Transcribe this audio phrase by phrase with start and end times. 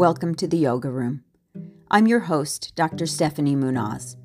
[0.00, 1.24] Welcome to the Yoga Room.
[1.90, 3.04] I'm your host, Dr.
[3.04, 4.16] Steffany Moonaz,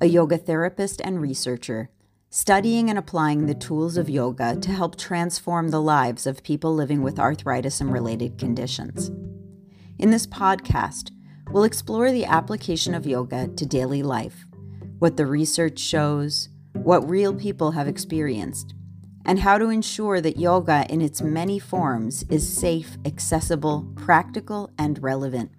[0.00, 1.90] a yoga therapist and researcher
[2.28, 7.02] studying and applying the tools of yoga to help transform the lives of people living
[7.02, 9.12] with arthritis and related conditions.
[9.96, 11.12] In this podcast,
[11.52, 14.44] we'll explore the application of yoga to daily life,
[14.98, 18.74] what the research shows, what real people have experienced,
[19.24, 25.02] and how to ensure that yoga in its many forms is safe, accessible, practical, and
[25.02, 25.50] relevant.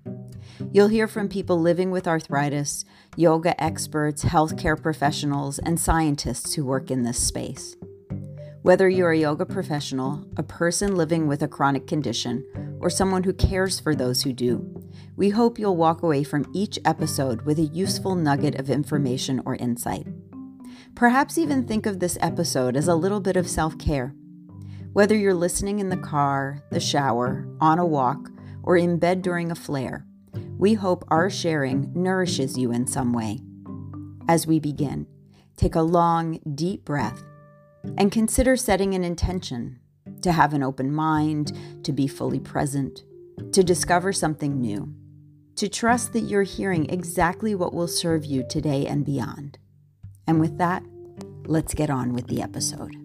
[0.71, 6.91] You'll hear from people living with arthritis, yoga experts, healthcare professionals, and scientists who work
[6.91, 7.75] in this space.
[8.61, 12.45] Whether you're a yoga professional, a person living with a chronic condition,
[12.79, 14.81] or someone who cares for those who do,
[15.15, 19.55] we hope you'll walk away from each episode with a useful nugget of information or
[19.55, 20.07] insight.
[20.95, 24.13] Perhaps even think of this episode as a little bit of self care.
[24.93, 28.29] Whether you're listening in the car, the shower, on a walk,
[28.61, 30.05] or in bed during a flare,
[30.59, 33.39] we hope our sharing nourishes you in some way.
[34.27, 35.07] As we begin,
[35.57, 37.23] take a long, deep breath
[37.97, 39.79] and consider setting an intention
[40.21, 43.03] to have an open mind, to be fully present,
[43.51, 44.93] to discover something new,
[45.55, 49.57] to trust that you're hearing exactly what will serve you today and beyond.
[50.27, 50.83] And with that,
[51.45, 52.95] let's get on with the episode.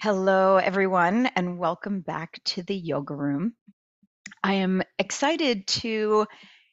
[0.00, 3.54] Hello, everyone, and welcome back to the Yoga Room.
[4.42, 6.26] I am excited to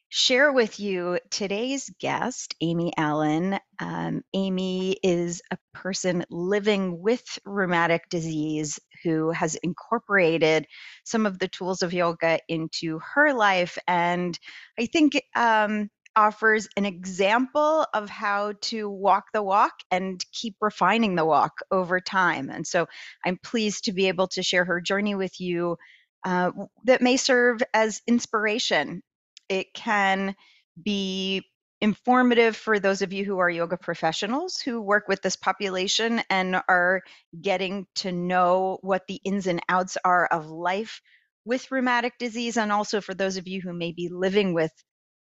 [0.08, 3.60] share with you today's guest, Amy Allen.
[3.78, 10.66] Um, Amy is a person living with rheumatic disease who has incorporated
[11.04, 13.78] some of the tools of yoga into her life.
[13.86, 14.38] And
[14.78, 21.14] I think um, offers an example of how to walk the walk and keep refining
[21.14, 22.50] the walk over time.
[22.50, 22.86] And so
[23.24, 25.76] I'm pleased to be able to share her journey with you
[26.24, 26.50] uh,
[26.84, 29.02] that may serve as inspiration
[29.50, 30.34] it can
[30.80, 31.42] be
[31.80, 36.56] informative for those of you who are yoga professionals who work with this population and
[36.68, 37.02] are
[37.40, 41.00] getting to know what the ins and outs are of life
[41.44, 44.72] with rheumatic disease, and also for those of you who may be living with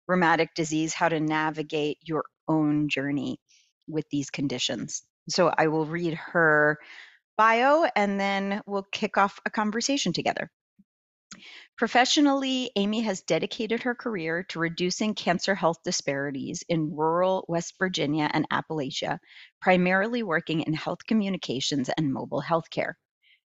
[0.07, 3.39] rheumatic disease, how to navigate your own journey
[3.87, 5.03] with these conditions.
[5.29, 6.79] So I will read her
[7.37, 10.49] bio and then we'll kick off a conversation together.
[11.77, 18.27] Professionally, Amy has dedicated her career to reducing cancer health disparities in rural West Virginia
[18.33, 19.19] and Appalachia,
[19.61, 22.93] primarily working in health communications and mobile healthcare.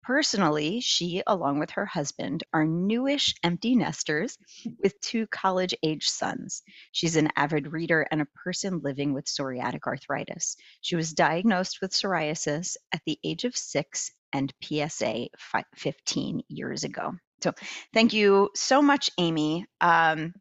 [0.02, 4.38] Personally, she, along with her husband, are newish empty nesters
[4.82, 6.62] with two college age sons.
[6.92, 10.56] She's an avid reader and a person living with psoriatic arthritis.
[10.80, 15.28] She was diagnosed with psoriasis at the age of six and PSA
[15.76, 17.12] 15 years ago.
[17.42, 17.52] So
[17.94, 19.66] thank you so much, Amy.
[19.80, 20.34] Um,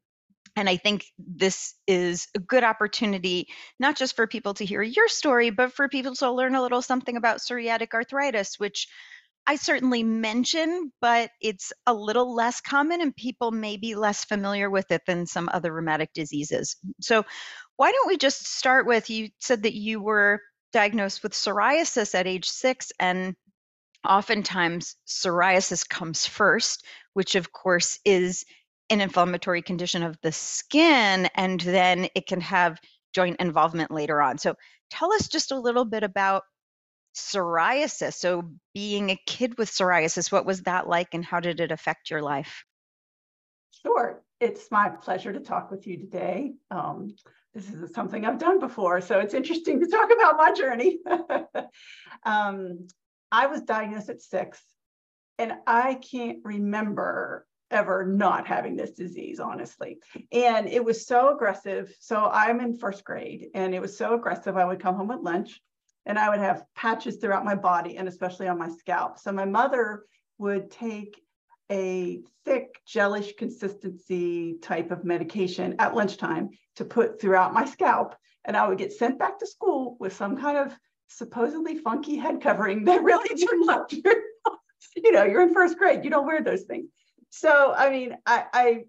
[0.55, 3.47] and I think this is a good opportunity,
[3.79, 6.81] not just for people to hear your story, but for people to learn a little
[6.81, 8.87] something about psoriatic arthritis, which
[9.45, 14.69] I certainly mention, but it's a little less common and people may be less familiar
[14.69, 16.77] with it than some other rheumatic diseases.
[17.01, 17.25] So,
[17.75, 20.39] why don't we just start with you said that you were
[20.71, 23.35] diagnosed with psoriasis at age six and
[24.07, 28.45] oftentimes psoriasis comes first, which of course is
[28.89, 32.79] an inflammatory condition of the skin, and then it can have
[33.13, 34.37] joint involvement later on.
[34.37, 34.55] So
[34.89, 36.43] tell us just a little bit about
[37.15, 38.13] psoriasis.
[38.15, 42.09] So being a kid with psoriasis, what was that like and how did it affect
[42.09, 42.65] your life?
[43.81, 44.23] Sure.
[44.39, 46.53] It's my pleasure to talk with you today.
[46.71, 47.15] Um,
[47.53, 50.99] this is something I've done before, so it's interesting to talk about my journey.
[52.23, 52.87] um,
[53.33, 54.61] I was diagnosed at six,
[55.39, 59.97] and I can't remember ever not having this disease, honestly.
[60.31, 61.91] And it was so aggressive.
[61.99, 64.55] So I'm in first grade, and it was so aggressive.
[64.55, 65.59] I would come home at lunch
[66.05, 69.17] and I would have patches throughout my body and especially on my scalp.
[69.17, 70.03] So my mother
[70.37, 71.19] would take
[71.71, 78.15] a thick gelish consistency type of medication at lunchtime to put throughout my scalp.
[78.45, 80.77] And I would get sent back to school with some kind of
[81.15, 83.93] supposedly funky head covering that really didn't
[84.95, 86.89] you know you're in first grade you don't wear those things.
[87.29, 88.83] So i mean i i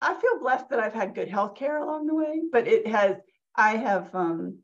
[0.00, 3.16] i feel blessed that i've had good health care along the way but it has
[3.56, 4.58] i have um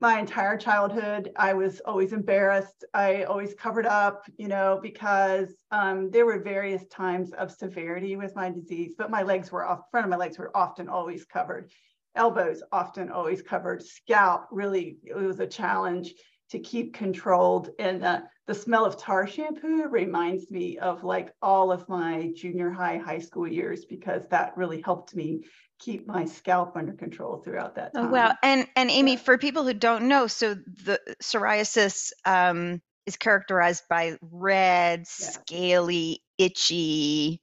[0.00, 2.84] my entire childhood i was always embarrassed.
[2.92, 8.34] I always covered up you know because um, there were various times of severity with
[8.34, 11.70] my disease but my legs were off front of my legs were often always covered
[12.14, 13.82] elbows often always covered.
[13.82, 16.14] Scalp really it was a challenge
[16.50, 17.70] to keep controlled.
[17.78, 22.70] And uh, the smell of tar shampoo reminds me of like all of my junior
[22.70, 25.44] high, high school years because that really helped me
[25.80, 28.06] keep my scalp under control throughout that time.
[28.06, 28.34] Oh, wow.
[28.42, 34.16] And and Amy, for people who don't know, so the psoriasis um, is characterized by
[34.20, 35.04] red, yeah.
[35.30, 37.40] scaly, itchy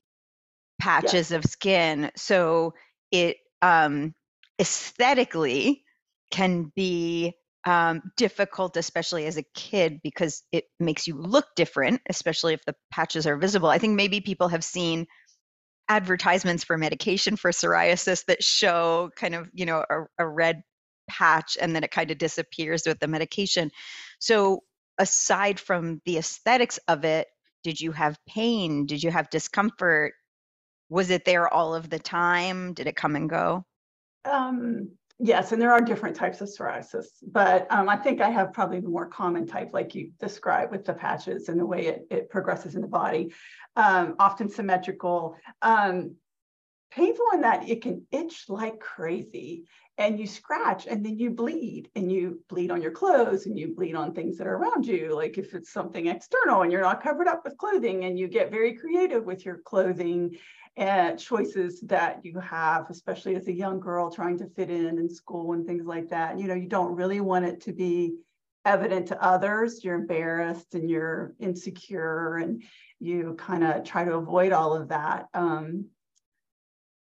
[0.79, 1.38] patches yeah.
[1.38, 2.12] of skin.
[2.15, 2.74] So
[3.12, 4.13] it um,
[4.62, 5.84] aesthetically
[6.31, 7.34] can be
[7.66, 12.75] um, difficult, especially as a kid, because it makes you look different, especially if the
[12.92, 13.69] patches are visible.
[13.69, 15.08] I think maybe people have seen
[15.90, 20.62] advertisements for medication for psoriasis that show kind of, you know, a, a red
[21.10, 23.69] patch and then it kind of disappears with the medication.
[24.19, 24.63] So,
[24.98, 27.28] aside from the aesthetics of it,
[27.63, 28.86] did you have pain?
[28.86, 30.13] Did you have discomfort?
[30.90, 32.74] Was it there all of the time?
[32.74, 33.66] Did it come and go?
[34.25, 34.91] Um,
[35.23, 38.79] Yes, and there are different types of psoriasis, but um, I think I have probably
[38.79, 42.29] the more common type, like you described with the patches and the way it, it
[42.31, 43.31] progresses in the body,
[43.75, 45.35] um, often symmetrical.
[45.62, 46.15] Um,
[46.89, 49.65] painful in that it can itch like crazy
[49.97, 53.74] and you scratch and then you bleed and you bleed on your clothes and you
[53.74, 57.01] bleed on things that are around you like if it's something external and you're not
[57.01, 60.35] covered up with clothing and you get very creative with your clothing
[60.77, 65.09] and choices that you have, especially as a young girl trying to fit in in
[65.09, 66.39] school and things like that.
[66.39, 68.15] You know, you don't really want it to be
[68.63, 69.83] evident to others.
[69.83, 72.63] You're embarrassed and you're insecure, and
[73.00, 75.27] you kind of try to avoid all of that.
[75.33, 75.88] Um,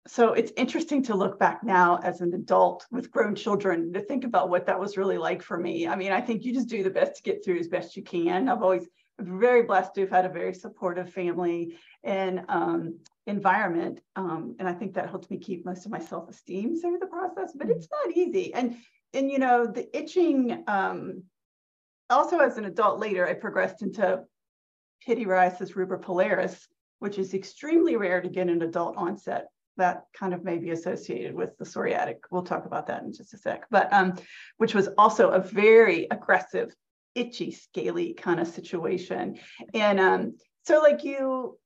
[0.06, 4.24] so it's interesting to look back now as an adult with grown children to think
[4.24, 5.86] about what that was really like for me.
[5.86, 8.02] I mean, I think you just do the best to get through as best you
[8.02, 8.48] can.
[8.48, 8.88] I've always
[9.18, 14.00] very blessed to have had a very supportive family and um, environment.
[14.16, 17.52] Um, and I think that helped me keep most of my self-esteem through the process,
[17.54, 18.52] but it's not easy.
[18.54, 18.76] And,
[19.14, 21.22] and you know, the itching, um,
[22.10, 24.24] also as an adult later, I progressed into
[25.06, 26.66] pityriasis rubra
[27.00, 29.48] which is extremely rare to get an adult onset.
[29.76, 32.16] That kind of may be associated with the psoriatic.
[32.32, 33.66] We'll talk about that in just a sec.
[33.70, 34.14] But um,
[34.56, 36.74] which was also a very aggressive,
[37.14, 39.38] itchy, scaly kind of situation.
[39.74, 41.56] And um, so, like you,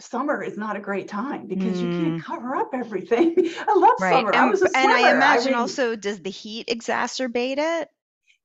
[0.00, 1.82] summer is not a great time because mm.
[1.82, 2.24] you can't mm.
[2.24, 3.34] cover up everything.
[3.68, 4.12] I love right.
[4.12, 4.30] summer.
[4.30, 7.88] And, I was a and I imagine I also, does the heat exacerbate it?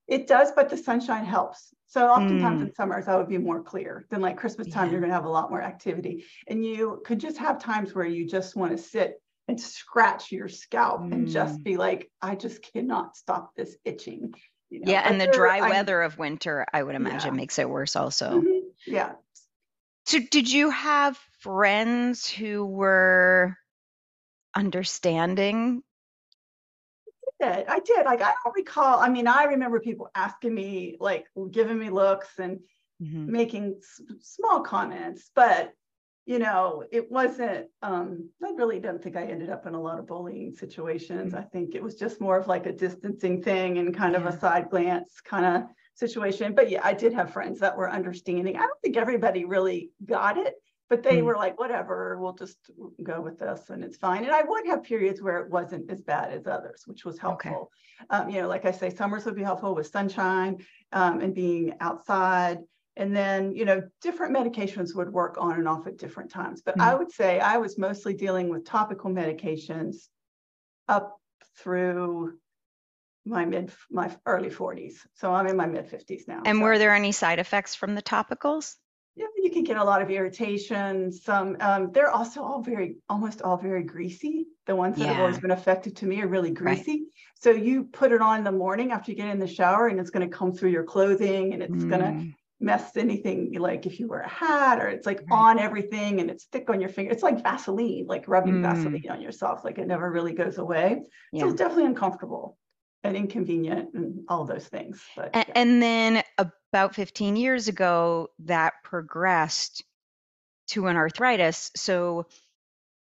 [0.08, 1.74] It does, but the sunshine helps.
[1.88, 2.68] So oftentimes mm.
[2.68, 4.86] in summers, I would be more clear than like Christmas time.
[4.86, 4.92] Yeah.
[4.94, 8.06] You're going to have a lot more activity, and you could just have times where
[8.06, 11.12] you just want to sit and scratch your scalp mm.
[11.12, 11.64] and just mm.
[11.64, 14.34] be like, I just cannot stop this itching.
[14.70, 14.92] You know?
[14.92, 17.38] Yeah, and the dry I, weather of winter, I would imagine, yeah.
[17.38, 18.40] makes it worse also.
[18.40, 18.60] Mm-hmm.
[18.88, 19.12] Yeah.
[20.06, 23.56] So, did you have friends who were
[24.56, 25.84] understanding?
[27.42, 27.68] I did.
[27.68, 28.06] I did.
[28.06, 29.00] Like I don't recall.
[29.00, 32.60] I mean, I remember people asking me, like, giving me looks and
[33.02, 33.32] mm-hmm.
[33.32, 35.74] making s- small comments, but
[36.26, 37.68] you know, it wasn't.
[37.82, 41.34] Um, I really don't think I ended up in a lot of bullying situations.
[41.34, 41.42] Mm-hmm.
[41.42, 44.20] I think it was just more of like a distancing thing and kind yeah.
[44.20, 45.64] of a side glance kind of
[46.02, 46.54] situation.
[46.54, 48.58] But yeah, I did have friends that were understanding.
[48.58, 50.56] I don't think everybody really got it
[50.92, 51.24] but they mm.
[51.24, 52.70] were like, whatever, we'll just
[53.02, 54.26] go with this and it's fine.
[54.26, 57.72] And I would have periods where it wasn't as bad as others, which was helpful.
[58.02, 58.08] Okay.
[58.10, 60.58] Um, you know, like I say, summers would be helpful with sunshine
[60.92, 62.58] um, and being outside.
[62.98, 66.62] And then, you know, different medications would work on and off at different times.
[66.62, 66.82] But mm.
[66.84, 70.10] I would say I was mostly dealing with topical medications
[70.90, 71.16] up
[71.58, 72.34] through
[73.26, 76.64] my mid my early 40s so i'm in my mid 50s now and so.
[76.64, 78.76] were there any side effects from the topicals
[79.16, 81.12] yeah, you can get a lot of irritation.
[81.12, 84.48] Some um, they're also all very, almost all very greasy.
[84.68, 85.14] The ones that yeah.
[85.14, 86.92] have always been affected to me are really greasy.
[86.92, 87.00] Right.
[87.36, 90.00] So you put it on in the morning after you get in the shower, and
[90.00, 91.90] it's going to come through your clothing, and it's mm.
[91.90, 95.38] going to mess anything like if you wear a hat or it's like right.
[95.38, 97.12] on everything and it's thick on your finger.
[97.12, 98.62] It's like Vaseline, like rubbing mm.
[98.62, 99.66] Vaseline on yourself.
[99.66, 101.02] Like it never really goes away.
[101.34, 101.42] Yeah.
[101.42, 102.60] So it's definitely uncomfortable
[103.04, 105.04] and inconvenient and all those things.
[105.16, 105.54] But, and, yeah.
[105.56, 109.84] and then about 15 years ago, that progressed
[110.68, 111.72] to an arthritis.
[111.76, 112.28] So,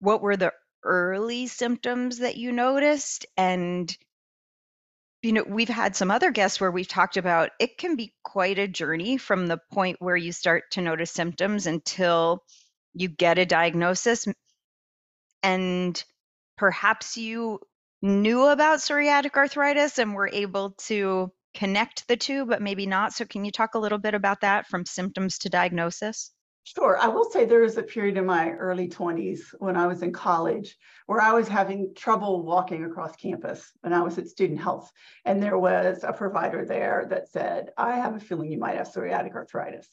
[0.01, 0.53] what were the
[0.85, 3.27] early symptoms that you noticed?
[3.37, 3.95] And,
[5.23, 8.59] you know, we've had some other guests where we've talked about it can be quite
[8.59, 12.45] a journey from the point where you start to notice symptoms until
[12.95, 14.27] you get a diagnosis.
[15.43, 16.03] And
[16.57, 17.61] perhaps you
[18.03, 23.13] knew about psoriatic arthritis and were able to connect the two, but maybe not.
[23.13, 26.33] So, can you talk a little bit about that from symptoms to diagnosis?
[26.77, 26.99] Sure.
[27.01, 30.13] I will say there was a period in my early 20s when I was in
[30.13, 30.77] college
[31.07, 34.93] where I was having trouble walking across campus when I was at Student Health.
[35.25, 38.89] And there was a provider there that said, I have a feeling you might have
[38.89, 39.89] psoriatic arthritis.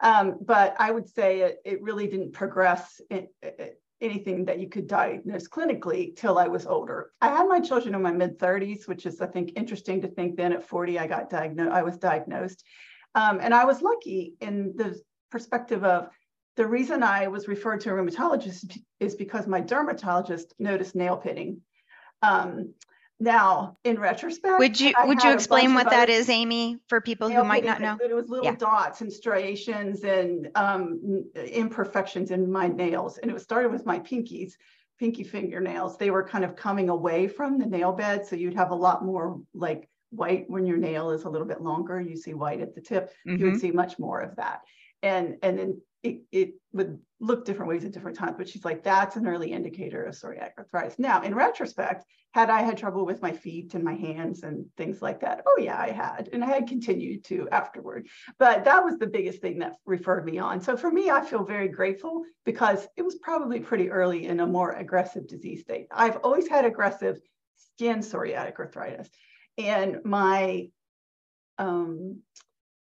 [0.00, 3.28] Um, but I would say it, it really didn't progress in
[4.00, 7.12] anything that you could diagnose clinically till I was older.
[7.20, 10.36] I had my children in my mid 30s, which is, I think, interesting to think
[10.36, 12.64] then at 40, I got diagnosed, I was diagnosed.
[13.14, 14.98] Um, and I was lucky in the
[15.30, 16.08] perspective of
[16.56, 21.60] the reason I was referred to a rheumatologist is because my dermatologist noticed nail pitting.
[22.22, 22.74] Um,
[23.20, 27.44] now, in retrospect, would you would you explain what that is, Amy, for people who
[27.44, 27.98] might not know?
[28.02, 28.56] It was little yeah.
[28.56, 33.98] dots and striations and um, imperfections in my nails, and it was started with my
[33.98, 34.54] pinkies,
[34.98, 35.98] pinky fingernails.
[35.98, 39.04] They were kind of coming away from the nail bed, so you'd have a lot
[39.04, 42.00] more like white when your nail is a little bit longer.
[42.00, 43.10] You see white at the tip.
[43.28, 43.36] Mm-hmm.
[43.36, 43.60] You would mm-hmm.
[43.60, 44.62] see much more of that
[45.02, 48.82] and and then it, it would look different ways at different times but she's like
[48.82, 50.98] that's an early indicator of psoriatic arthritis.
[50.98, 55.02] Now in retrospect had i had trouble with my feet and my hands and things
[55.02, 58.06] like that oh yeah i had and i had continued to afterward
[58.38, 60.60] but that was the biggest thing that referred me on.
[60.60, 64.46] So for me i feel very grateful because it was probably pretty early in a
[64.46, 65.88] more aggressive disease state.
[65.90, 67.18] I've always had aggressive
[67.56, 69.10] skin psoriatic arthritis
[69.58, 70.70] and my
[71.58, 72.20] um,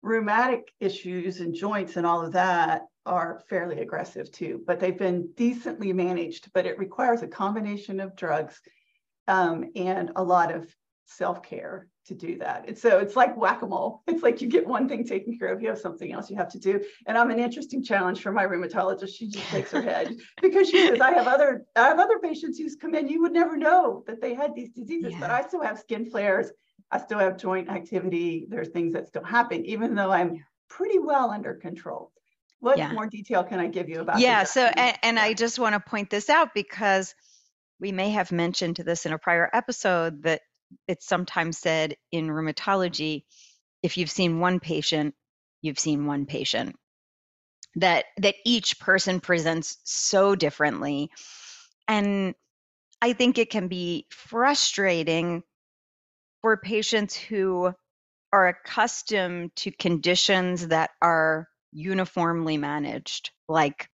[0.01, 5.29] rheumatic issues and joints and all of that are fairly aggressive too, but they've been
[5.35, 8.59] decently managed, but it requires a combination of drugs
[9.27, 10.67] um, and a lot of
[11.05, 12.67] self-care to do that.
[12.67, 14.03] And so it's like whack-a-mole.
[14.07, 16.51] It's like you get one thing taken care of, you have something else you have
[16.51, 16.83] to do.
[17.05, 19.15] And I'm an interesting challenge for my rheumatologist.
[19.15, 22.57] She just takes her head because she says, I have other, I have other patients
[22.57, 25.19] who's come in, you would never know that they had these diseases, yeah.
[25.19, 26.51] but I still have skin flares
[26.91, 28.45] I still have joint activity.
[28.49, 32.11] There's things that still happen, even though I'm pretty well under control.
[32.59, 32.91] What yeah.
[32.91, 34.19] more detail can I give you about?
[34.19, 34.43] Yeah.
[34.43, 37.13] So, and, and I just want to point this out because
[37.79, 40.41] we may have mentioned this in a prior episode that
[40.87, 43.23] it's sometimes said in rheumatology,
[43.83, 45.13] if you've seen one patient,
[45.61, 46.75] you've seen one patient.
[47.75, 51.11] That that each person presents so differently,
[51.87, 52.33] and
[53.03, 55.43] I think it can be frustrating
[56.41, 57.71] for patients who
[58.33, 63.89] are accustomed to conditions that are uniformly managed, like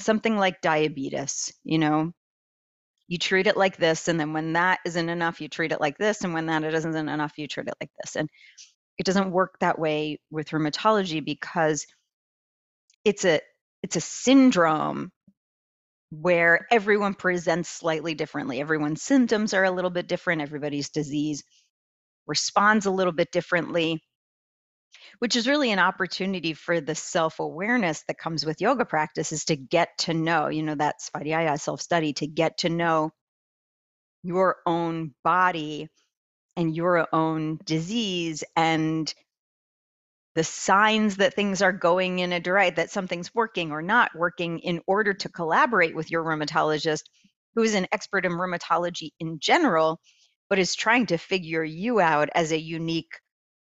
[0.00, 2.12] something like diabetes, you know,
[3.08, 5.98] you treat it like this, and then when that isn't enough, you treat it like
[5.98, 8.16] this, and when that isn't enough, you treat it like this.
[8.16, 8.28] And
[8.98, 11.86] it doesn't work that way with rheumatology because
[13.04, 13.40] it's a
[13.82, 15.10] it's a syndrome
[16.10, 18.60] where everyone presents slightly differently.
[18.60, 20.42] Everyone's symptoms are a little bit different.
[20.42, 21.42] Everybody's disease
[22.26, 24.02] responds a little bit differently,
[25.18, 29.44] which is really an opportunity for the self awareness that comes with yoga practice is
[29.46, 33.10] to get to know, you know, that Svadhyaya self study, to get to know
[34.22, 35.88] your own body
[36.56, 39.12] and your own disease and
[40.34, 44.60] the signs that things are going in a direction that something's working or not working
[44.60, 47.02] in order to collaborate with your rheumatologist
[47.54, 50.00] who is an expert in rheumatology in general
[50.48, 53.20] but is trying to figure you out as a unique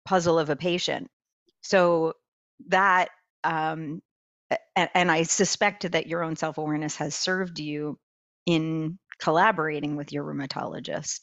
[0.05, 1.09] puzzle of a patient.
[1.65, 2.13] So
[2.67, 3.09] that,
[3.43, 4.01] um,
[4.75, 7.97] and, and I suspect that your own self awareness has served you
[8.45, 11.21] in collaborating with your rheumatologist.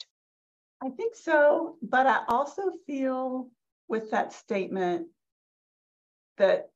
[0.83, 3.49] I think so, but I also feel
[3.87, 5.07] with that statement
[6.37, 6.69] that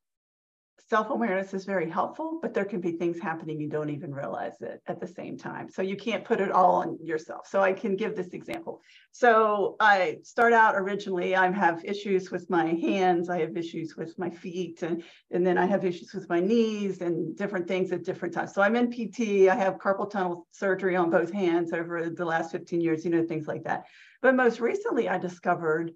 [0.88, 4.80] self-awareness is very helpful, but there can be things happening you don't even realize it
[4.86, 5.68] at the same time.
[5.68, 7.46] So you can't put it all on yourself.
[7.46, 8.80] So I can give this example.
[9.12, 14.18] So I start out originally, I have issues with my hands, I have issues with
[14.18, 18.04] my feet, and, and then I have issues with my knees and different things at
[18.04, 18.54] different times.
[18.54, 22.50] So I'm in PT, I have carpal tunnel surgery on both hands over the last
[22.50, 23.84] 15 years, you know, things like that.
[24.22, 25.92] But most recently I discovered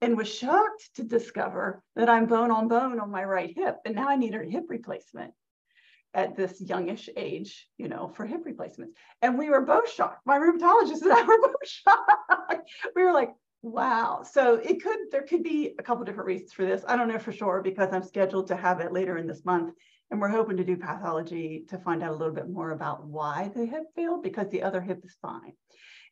[0.00, 3.76] and was shocked to discover that I'm bone on bone on my right hip.
[3.84, 5.32] And now I need a hip replacement
[6.14, 8.94] at this youngish age, you know, for hip replacements.
[9.22, 10.20] And we were both shocked.
[10.24, 12.70] My rheumatologist and I were both shocked.
[12.94, 13.30] we were like,
[13.62, 14.22] wow.
[14.22, 16.84] So it could, there could be a couple different reasons for this.
[16.86, 19.74] I don't know for sure because I'm scheduled to have it later in this month.
[20.10, 23.50] And we're hoping to do pathology to find out a little bit more about why
[23.54, 25.52] the hip failed because the other hip is fine.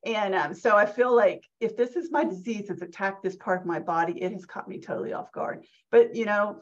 [0.06, 3.60] And um, so I feel like if this is my disease it's attacked this part
[3.60, 5.66] of my body, it has caught me totally off guard.
[5.90, 6.60] But, you know,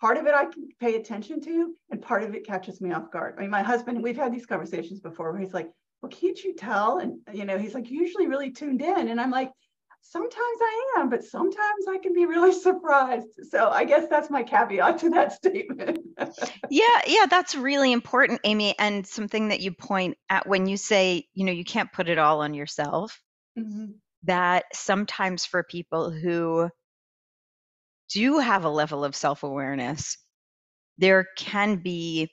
[0.00, 3.10] part of it I can pay attention to, and part of it catches me off
[3.10, 3.34] guard.
[3.36, 5.68] I mean, my husband, we've had these conversations before where he's like,
[6.00, 6.98] well, can't you tell?
[6.98, 9.08] And, you know, he's like, usually really tuned in.
[9.08, 9.50] And I'm like,
[10.10, 13.28] sometimes I am, but sometimes I can be really surprised.
[13.50, 16.00] So I guess that's my caveat to that statement.
[16.70, 18.74] yeah, yeah, that's really important, Amy.
[18.78, 22.18] And something that you point at when you say, you know, you can't put it
[22.18, 23.20] all on yourself,
[23.58, 23.92] mm-hmm.
[24.24, 26.70] that sometimes for people who
[28.08, 30.18] do have a level of self awareness,
[30.98, 32.30] there can be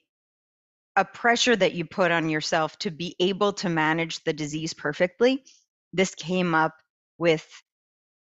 [0.96, 5.44] a pressure that you put on yourself to be able to manage the disease perfectly.
[5.92, 6.74] This came up
[7.18, 7.48] with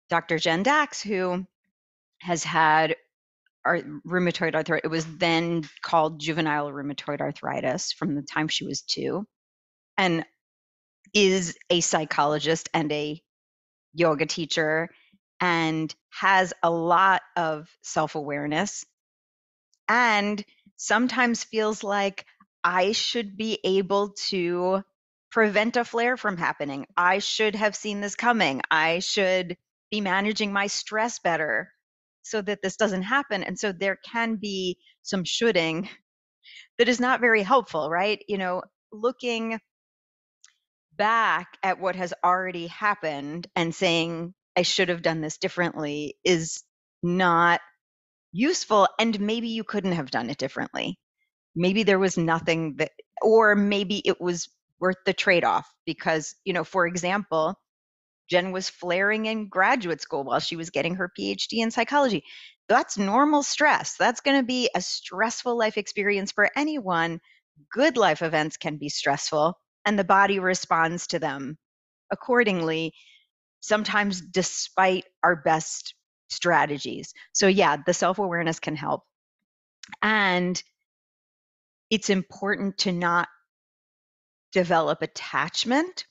[0.09, 0.39] Dr.
[0.39, 1.45] Jen Dax, who
[2.21, 2.95] has had
[3.65, 4.81] rheumatoid arthritis.
[4.85, 9.25] It was then called juvenile rheumatoid arthritis from the time she was two,
[9.97, 10.25] and
[11.13, 13.21] is a psychologist and a
[13.93, 14.89] yoga teacher
[15.41, 18.85] and has a lot of self awareness
[19.87, 20.43] and
[20.77, 22.25] sometimes feels like
[22.63, 24.83] I should be able to
[25.33, 26.85] prevent a flare from happening.
[26.95, 28.61] I should have seen this coming.
[28.69, 29.57] I should
[29.89, 31.71] be managing my stress better
[32.21, 33.43] so that this doesn't happen.
[33.43, 35.89] And so there can be some shoulding
[36.77, 38.23] that is not very helpful, right?
[38.27, 38.61] You know,
[38.91, 39.59] looking
[40.95, 46.61] back at what has already happened and saying, I should have done this differently is
[47.01, 47.59] not
[48.31, 48.87] useful.
[48.99, 50.99] And maybe you couldn't have done it differently.
[51.55, 52.91] Maybe there was nothing that,
[53.23, 54.47] or maybe it was
[54.79, 57.55] worth the trade off because, you know, for example,
[58.29, 62.23] Jen was flaring in graduate school while she was getting her PhD in psychology.
[62.69, 63.95] That's normal stress.
[63.97, 67.19] That's going to be a stressful life experience for anyone.
[67.71, 71.57] Good life events can be stressful, and the body responds to them
[72.11, 72.93] accordingly
[73.63, 75.95] sometimes despite our best
[76.29, 77.13] strategies.
[77.33, 79.03] So, yeah, the self awareness can help.
[80.01, 80.61] And
[81.89, 83.27] it's important to not
[84.53, 86.05] develop attachment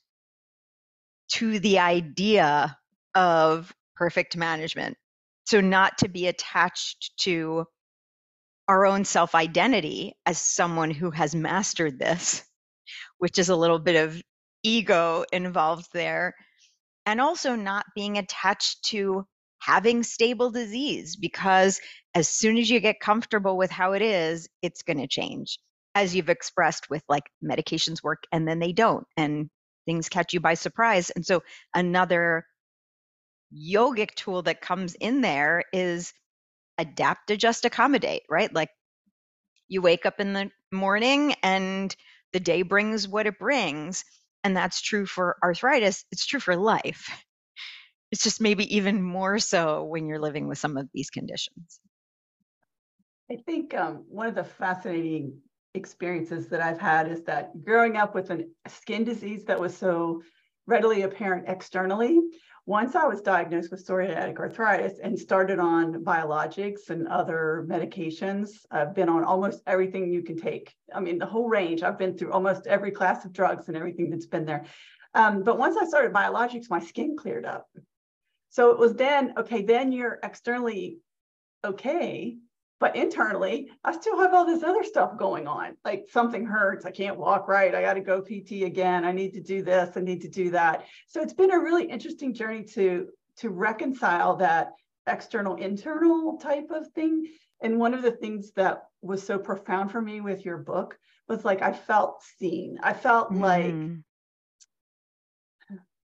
[1.34, 2.76] to the idea
[3.14, 4.96] of perfect management.
[5.44, 7.66] So, not to be attached to
[8.68, 12.44] our own self identity as someone who has mastered this,
[13.18, 14.20] which is a little bit of
[14.62, 16.34] ego involved there,
[17.06, 19.24] and also not being attached to
[19.58, 21.80] having stable disease because
[22.14, 25.58] as soon as you get comfortable with how it is, it's going to change.
[25.94, 29.50] As you've expressed with like medications work and then they don't, and
[29.86, 31.10] things catch you by surprise.
[31.10, 31.42] And so,
[31.74, 32.46] another
[33.54, 36.12] yogic tool that comes in there is
[36.78, 38.52] adapt, adjust, accommodate, right?
[38.54, 38.70] Like
[39.68, 41.94] you wake up in the morning and
[42.32, 44.04] the day brings what it brings
[44.44, 47.08] and that's true for arthritis it's true for life
[48.10, 51.80] it's just maybe even more so when you're living with some of these conditions
[53.30, 55.38] i think um, one of the fascinating
[55.74, 60.20] experiences that i've had is that growing up with a skin disease that was so
[60.66, 62.20] readily apparent externally
[62.64, 68.94] once I was diagnosed with psoriatic arthritis and started on biologics and other medications, I've
[68.94, 70.72] been on almost everything you can take.
[70.94, 71.82] I mean, the whole range.
[71.82, 74.64] I've been through almost every class of drugs and everything that's been there.
[75.14, 77.66] Um, but once I started biologics, my skin cleared up.
[78.50, 80.98] So it was then, okay, then you're externally
[81.64, 82.36] okay,
[82.82, 85.76] but internally, I still have all this other stuff going on.
[85.84, 89.34] Like something hurts, I can't walk right, I got to go PT again, I need
[89.34, 90.86] to do this, I need to do that.
[91.06, 94.72] So it's been a really interesting journey to to reconcile that
[95.06, 97.28] external internal type of thing.
[97.62, 101.44] And one of the things that was so profound for me with your book was
[101.44, 102.80] like I felt seen.
[102.82, 103.42] I felt mm-hmm.
[103.42, 103.98] like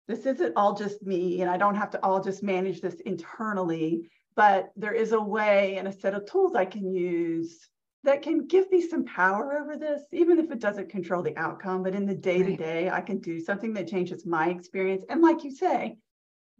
[0.09, 4.09] this isn't all just me and I don't have to all just manage this internally
[4.37, 7.69] but there is a way and a set of tools I can use
[8.05, 11.83] that can give me some power over this, even if it doesn't control the outcome.
[11.83, 15.05] But in the day to day, I can do something that changes my experience.
[15.09, 15.97] And like you say,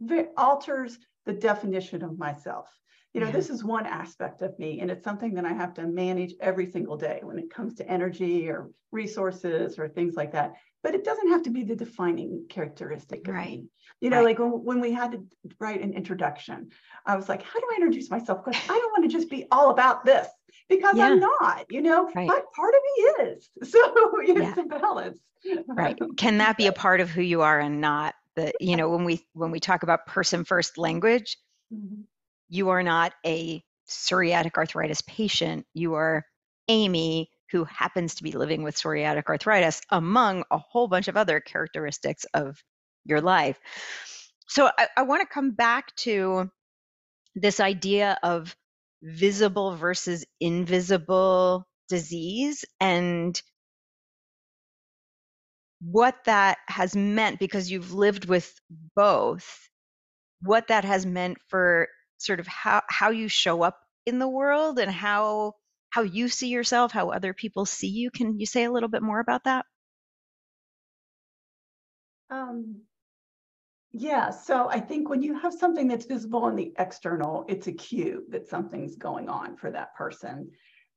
[0.09, 2.67] it alters the definition of myself.
[3.13, 3.33] You know, yeah.
[3.33, 6.69] this is one aspect of me, and it's something that I have to manage every
[6.69, 11.03] single day when it comes to energy or resources or things like that but it
[11.03, 13.57] doesn't have to be the defining characteristic right.
[13.57, 13.65] Me.
[14.01, 14.25] You know, right.
[14.25, 15.25] like when, when we had to
[15.59, 16.69] write an introduction,
[17.07, 18.45] I was like, how do I introduce myself?
[18.45, 20.27] Because I don't want to just be all about this
[20.69, 21.07] because yeah.
[21.07, 22.27] I'm not, you know, right.
[22.27, 23.49] but part of me is.
[23.71, 23.79] So
[24.19, 24.63] it's yeah.
[24.63, 25.19] a balance.
[25.67, 25.97] Right.
[26.17, 29.05] Can that be a part of who you are and not the, you know, when
[29.05, 31.35] we when we talk about person first language,
[31.73, 32.01] mm-hmm.
[32.49, 35.65] you are not a psoriatic arthritis patient.
[35.73, 36.27] You are
[36.67, 41.39] Amy who happens to be living with psoriatic arthritis, among a whole bunch of other
[41.39, 42.63] characteristics of
[43.05, 43.59] your life.
[44.47, 46.49] So I, I want to come back to
[47.35, 48.55] this idea of
[49.01, 53.39] visible versus invisible disease and
[55.81, 58.59] what that has meant because you've lived with
[58.95, 59.69] both
[60.41, 64.79] what that has meant for sort of how how you show up in the world
[64.79, 65.53] and how
[65.89, 68.11] how you see yourself, how other people see you.
[68.11, 69.65] Can you say a little bit more about that?
[72.29, 72.81] Um,
[73.97, 77.71] yeah, so I think when you have something that's visible in the external, it's a
[77.71, 80.51] cue that something's going on for that person.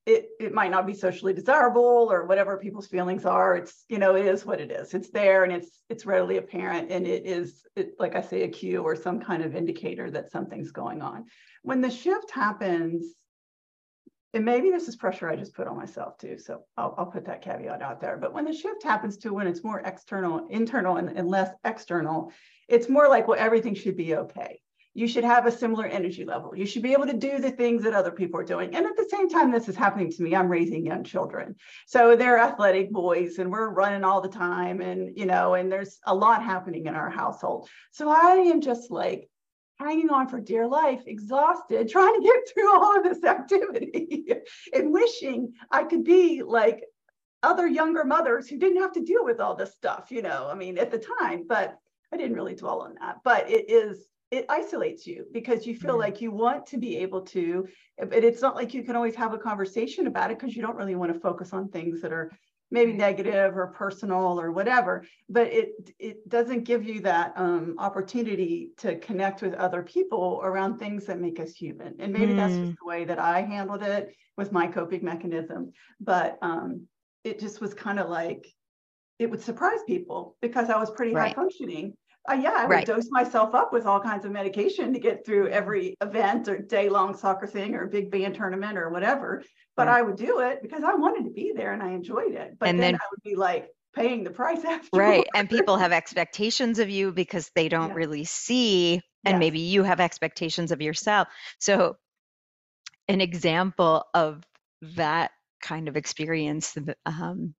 [0.05, 3.55] It, it might not be socially desirable or whatever people's feelings are.
[3.55, 4.95] It's, you know, it is what it is.
[4.95, 8.49] It's there and it's it's readily apparent and it is, it, like I say, a
[8.49, 11.27] cue or some kind of indicator that something's going on.
[11.63, 13.15] When the shift happens,
[14.35, 16.39] and maybe this is pressure I just put on myself too.
[16.39, 18.19] So I'll, I'll put that caveat out there.
[18.19, 22.33] But when the shift happens to when it's more external, internal, and, and less external,
[22.69, 24.61] it's more like, well, everything should be okay.
[24.93, 26.57] You should have a similar energy level.
[26.57, 28.75] You should be able to do the things that other people are doing.
[28.75, 30.35] And at the same time, this is happening to me.
[30.35, 31.55] I'm raising young children.
[31.87, 34.81] So they're athletic boys and we're running all the time.
[34.81, 37.69] And, you know, and there's a lot happening in our household.
[37.93, 39.31] So I am just like,
[39.79, 44.27] hanging on for dear life, exhausted, trying to get through all of this activity
[44.75, 46.85] and wishing I could be like
[47.43, 50.55] other younger mothers who didn't have to deal with all this stuff, you know, I
[50.55, 51.79] mean, at the time, but
[52.13, 53.19] I didn't really dwell on that.
[53.23, 56.01] But it is, it isolates you because you feel mm-hmm.
[56.01, 57.67] like you want to be able to,
[57.99, 60.77] but it's not like you can always have a conversation about it because you don't
[60.77, 62.33] really want to focus on things that are
[62.71, 68.71] maybe negative or personal or whatever but it it doesn't give you that um, opportunity
[68.77, 72.37] to connect with other people around things that make us human and maybe mm.
[72.37, 76.87] that's just the way that i handled it with my coping mechanism but um,
[77.25, 78.47] it just was kind of like
[79.19, 81.29] it would surprise people because i was pretty right.
[81.29, 81.95] high functioning
[82.29, 82.87] uh, yeah, I would right.
[82.87, 86.89] dose myself up with all kinds of medication to get through every event or day
[86.89, 89.43] long soccer thing or big band tournament or whatever.
[89.77, 89.99] But right.
[89.99, 92.57] I would do it because I wanted to be there and I enjoyed it.
[92.59, 94.89] But and then, then I would be like paying the price after.
[94.99, 95.27] Right.
[95.35, 97.95] And people have expectations of you because they don't yeah.
[97.95, 99.41] really see, and yes.
[99.41, 101.29] maybe you have expectations of yourself.
[101.59, 101.97] So,
[103.09, 104.45] an example of
[104.97, 105.31] that
[105.63, 107.55] kind of experience um,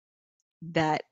[0.63, 1.03] that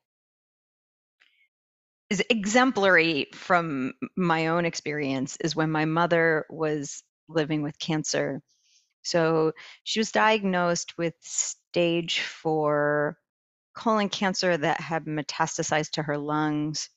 [2.11, 8.41] is exemplary from my own experience is when my mother was living with cancer.
[9.03, 9.53] So
[9.85, 13.19] she was diagnosed with stage four
[13.75, 16.89] colon cancer that had metastasized to her lungs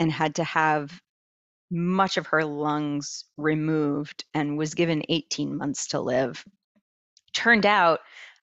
[0.00, 1.00] and had to have
[1.70, 6.44] much of her lungs removed and was given 18 months to live.
[7.34, 8.00] Turned out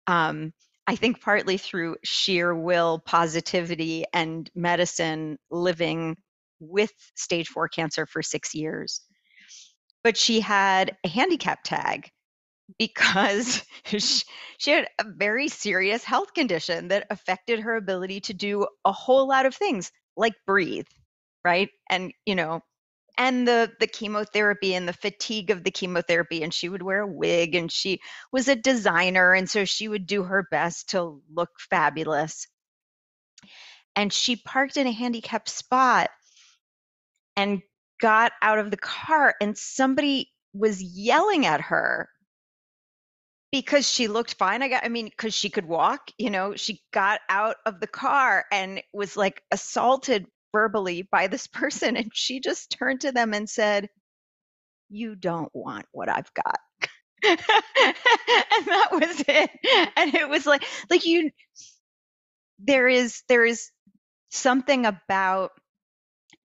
[0.07, 0.53] um,
[0.87, 6.17] I think partly through sheer will, positivity, and medicine living
[6.59, 9.01] with stage four cancer for six years.
[10.03, 12.09] But she had a handicap tag
[12.77, 13.63] because
[14.57, 19.27] she, had a very serious health condition that affected her ability to do a whole
[19.27, 20.87] lot of things like breathe,
[21.43, 21.69] right?
[21.89, 22.61] And, you know,
[23.17, 27.07] and the the chemotherapy and the fatigue of the chemotherapy and she would wear a
[27.07, 27.99] wig and she
[28.31, 32.47] was a designer and so she would do her best to look fabulous.
[33.95, 36.09] And she parked in a handicapped spot
[37.37, 37.61] and
[38.01, 42.09] got out of the car and somebody was yelling at her
[43.51, 44.61] because she looked fine.
[44.61, 47.87] I got i mean because she could walk you know she got out of the
[47.87, 53.35] car and was like assaulted verbally by this person and she just turned to them
[53.35, 53.89] and said
[54.89, 56.59] you don't want what i've got.
[58.57, 59.49] And that was it.
[59.97, 61.31] And it was like like you
[62.59, 63.69] there is there is
[64.31, 65.51] something about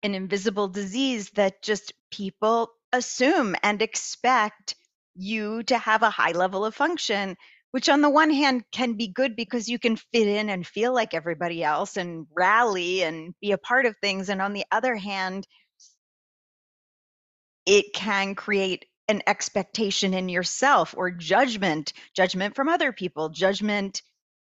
[0.02, 4.76] an invisible disease that just people assume and expect
[5.16, 7.36] you to have a high level of function
[7.72, 10.94] which on the one hand can be good because you can fit in and feel
[10.94, 14.96] like everybody else and rally and be a part of things and on the other
[14.96, 15.46] hand
[17.66, 24.02] it can create an expectation in yourself or judgment judgment from other people judgment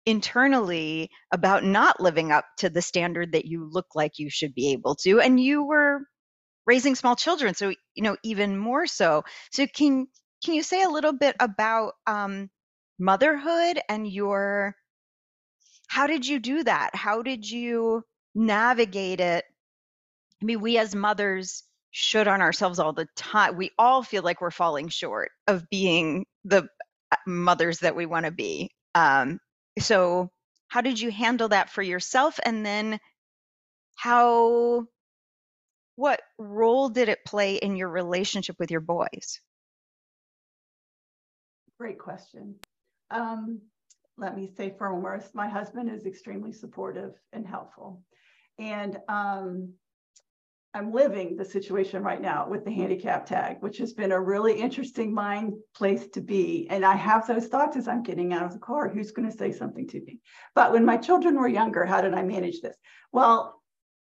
[0.07, 4.71] internally about not living up to the standard that you look like you should be
[4.71, 6.01] able to and you were
[6.65, 9.23] raising small children so you know even more so.
[9.51, 10.07] So can
[10.43, 12.49] can you say a little bit about um,
[13.01, 14.75] motherhood and your
[15.87, 16.95] how did you do that?
[16.95, 19.43] How did you navigate it?
[20.41, 23.57] I mean, we as mothers should on ourselves all the time.
[23.57, 26.69] We all feel like we're falling short of being the
[27.11, 28.71] uh, mothers that we want to be.
[28.95, 29.39] Um,
[29.79, 30.29] so,
[30.69, 32.39] how did you handle that for yourself?
[32.45, 32.99] And then,
[33.95, 34.85] how,
[35.97, 39.41] what role did it play in your relationship with your boys?
[41.77, 42.55] Great question.
[43.11, 43.61] Um,
[44.17, 48.03] let me say foremost, my husband is extremely supportive and helpful.
[48.59, 49.73] And um,
[50.73, 54.53] I'm living the situation right now with the handicap tag, which has been a really
[54.53, 56.67] interesting mind place to be.
[56.69, 59.37] And I have those thoughts as I'm getting out of the car who's going to
[59.37, 60.19] say something to me?
[60.55, 62.77] But when my children were younger, how did I manage this?
[63.11, 63.61] Well,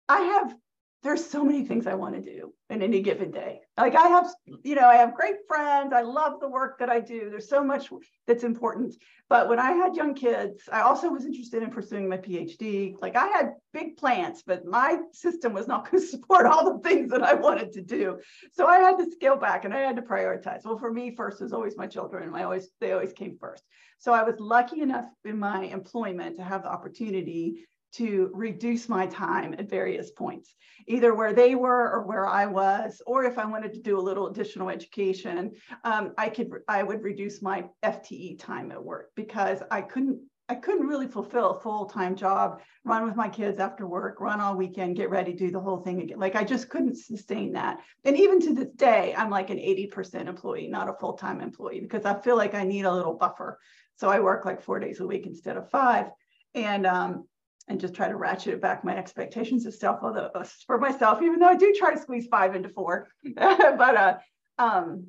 [0.08, 0.54] I have
[1.02, 3.60] there's so many things I want to do in any given day.
[3.76, 4.28] Like I have,
[4.62, 5.92] you know, I have great friends.
[5.92, 7.28] I love the work that I do.
[7.28, 7.90] There's so much
[8.26, 8.94] that's important.
[9.28, 12.94] But when I had young kids, I also was interested in pursuing my PhD.
[13.00, 16.88] Like I had big plans, but my system was not going to support all the
[16.88, 18.18] things that I wanted to do.
[18.52, 20.64] So I had to scale back and I had to prioritize.
[20.64, 22.32] Well, for me, first was always my children.
[22.34, 23.64] I always they always came first.
[23.98, 29.06] So I was lucky enough in my employment to have the opportunity to reduce my
[29.06, 30.54] time at various points,
[30.86, 34.00] either where they were or where I was, or if I wanted to do a
[34.00, 35.52] little additional education,
[35.84, 40.56] um, I could I would reduce my FTE time at work because I couldn't I
[40.56, 44.96] couldn't really fulfill a full-time job, run with my kids after work, run all weekend,
[44.96, 46.18] get ready, do the whole thing again.
[46.18, 47.78] Like I just couldn't sustain that.
[48.04, 52.04] And even to this day, I'm like an 80% employee, not a full-time employee, because
[52.04, 53.58] I feel like I need a little buffer.
[53.96, 56.10] So I work like four days a week instead of five.
[56.54, 57.24] And um,
[57.68, 61.38] and just try to ratchet it back my expectations of self uh, for myself, even
[61.38, 63.08] though I do try to squeeze five into four.
[63.34, 64.18] but uh,
[64.58, 65.06] um,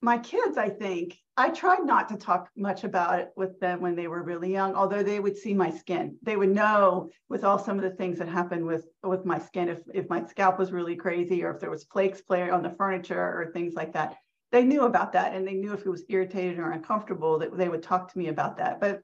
[0.00, 3.94] my kids, I think, I tried not to talk much about it with them when
[3.94, 6.18] they were really young, although they would see my skin.
[6.22, 9.68] They would know with all some of the things that happened with, with my skin,
[9.68, 12.74] if, if my scalp was really crazy or if there was flakes playing on the
[12.76, 14.16] furniture or things like that.
[14.50, 17.70] They knew about that and they knew if it was irritated or uncomfortable that they
[17.70, 18.80] would talk to me about that.
[18.80, 19.00] But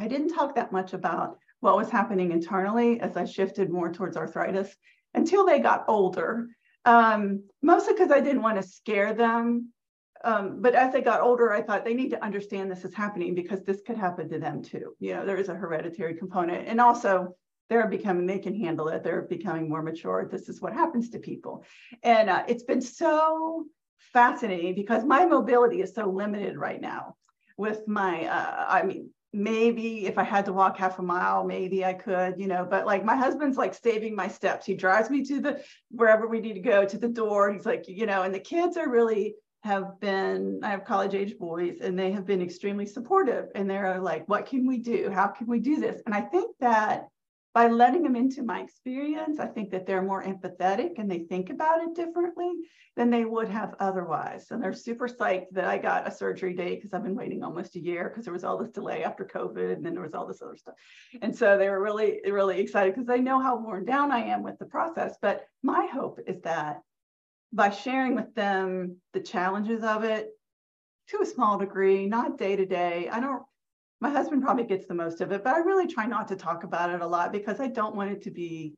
[0.00, 4.16] I didn't talk that much about what was happening internally as I shifted more towards
[4.16, 4.76] arthritis
[5.14, 6.48] until they got older.
[6.84, 9.68] Um, mostly because I didn't want to scare them.
[10.24, 13.36] Um, but as they got older, I thought they need to understand this is happening
[13.36, 14.96] because this could happen to them too.
[14.98, 16.66] You know, there is a hereditary component.
[16.66, 17.36] And also,
[17.68, 19.04] they're becoming, they can handle it.
[19.04, 20.28] They're becoming more mature.
[20.28, 21.64] This is what happens to people.
[22.02, 23.66] And uh, it's been so
[24.12, 27.14] fascinating because my mobility is so limited right now
[27.56, 31.84] with my, uh, I mean, maybe if I had to walk half a mile, maybe
[31.84, 34.66] I could, you know, but like my husband's like saving my steps.
[34.66, 37.50] He drives me to the wherever we need to go to the door.
[37.52, 41.38] He's like, you know, and the kids are really have been, I have college age
[41.38, 45.08] boys and they have been extremely supportive and they're like, what can we do?
[45.10, 46.02] How can we do this?
[46.04, 47.08] And I think that
[47.54, 51.50] by letting them into my experience, I think that they're more empathetic and they think
[51.50, 52.50] about it differently
[52.96, 54.50] than they would have otherwise.
[54.50, 57.76] And they're super psyched that I got a surgery date because I've been waiting almost
[57.76, 60.26] a year because there was all this delay after COVID and then there was all
[60.26, 60.74] this other stuff.
[61.20, 64.42] And so they were really, really excited because they know how worn down I am
[64.42, 65.16] with the process.
[65.20, 66.80] But my hope is that
[67.52, 70.30] by sharing with them the challenges of it
[71.08, 73.42] to a small degree, not day to day, I don't
[74.02, 76.64] my husband probably gets the most of it, but I really try not to talk
[76.64, 78.74] about it a lot because I don't want it to be,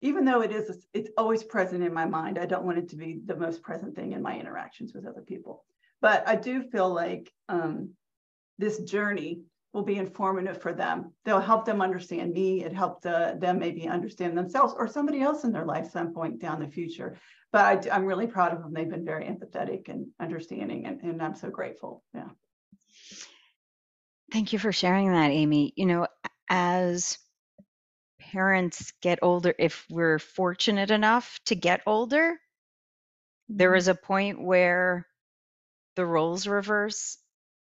[0.00, 2.38] even though it is, it's always present in my mind.
[2.38, 5.22] I don't want it to be the most present thing in my interactions with other
[5.22, 5.64] people.
[6.00, 7.94] But I do feel like um,
[8.56, 9.40] this journey
[9.72, 11.12] will be informative for them.
[11.24, 12.62] They'll help them understand me.
[12.62, 16.40] It helped uh, them maybe understand themselves or somebody else in their life some point
[16.40, 17.18] down the future.
[17.50, 18.72] But I, am really proud of them.
[18.72, 22.04] They've been very empathetic and understanding, and, and I'm so grateful.
[22.14, 22.28] Yeah.
[24.34, 25.72] Thank you for sharing that, Amy.
[25.76, 26.08] You know,
[26.50, 27.18] as
[28.18, 32.36] parents get older, if we're fortunate enough to get older,
[33.48, 33.76] there mm-hmm.
[33.86, 35.06] a point where
[35.94, 37.16] the roles reverse.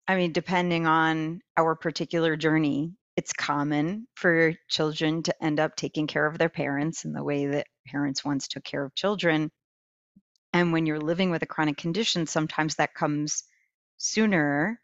[0.07, 6.07] I mean, depending on our particular journey, it's common for children to end up taking
[6.07, 9.51] care of their parents in the way that parents once took care of children.
[10.53, 13.43] And when you're living with a chronic condition, sometimes that comes
[13.97, 14.79] sooner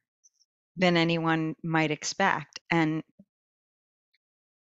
[0.77, 2.59] than anyone might expect.
[2.69, 3.03] And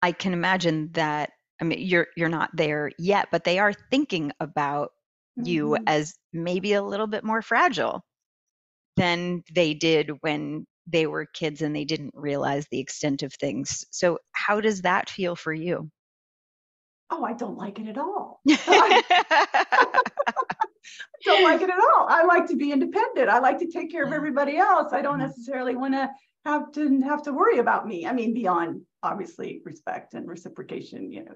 [0.03, 1.31] I can imagine that
[1.61, 4.91] I mean you're you're not there yet, but they are thinking about
[5.39, 5.49] mm-hmm.
[5.49, 8.05] you as maybe a little bit more fragile
[8.97, 13.85] than they did when they were kids and they didn't realize the extent of things.
[13.91, 15.91] So how does that feel for you?
[17.11, 18.41] Oh, I don't like it at all.
[21.25, 22.07] don't like it at all.
[22.09, 23.29] I like to be independent.
[23.29, 24.93] I like to take care of everybody else.
[24.93, 25.29] I don't mm-hmm.
[25.29, 26.11] necessarily want to
[26.45, 28.07] have to have to worry about me.
[28.07, 31.35] I mean, beyond obviously respect and reciprocation, you know,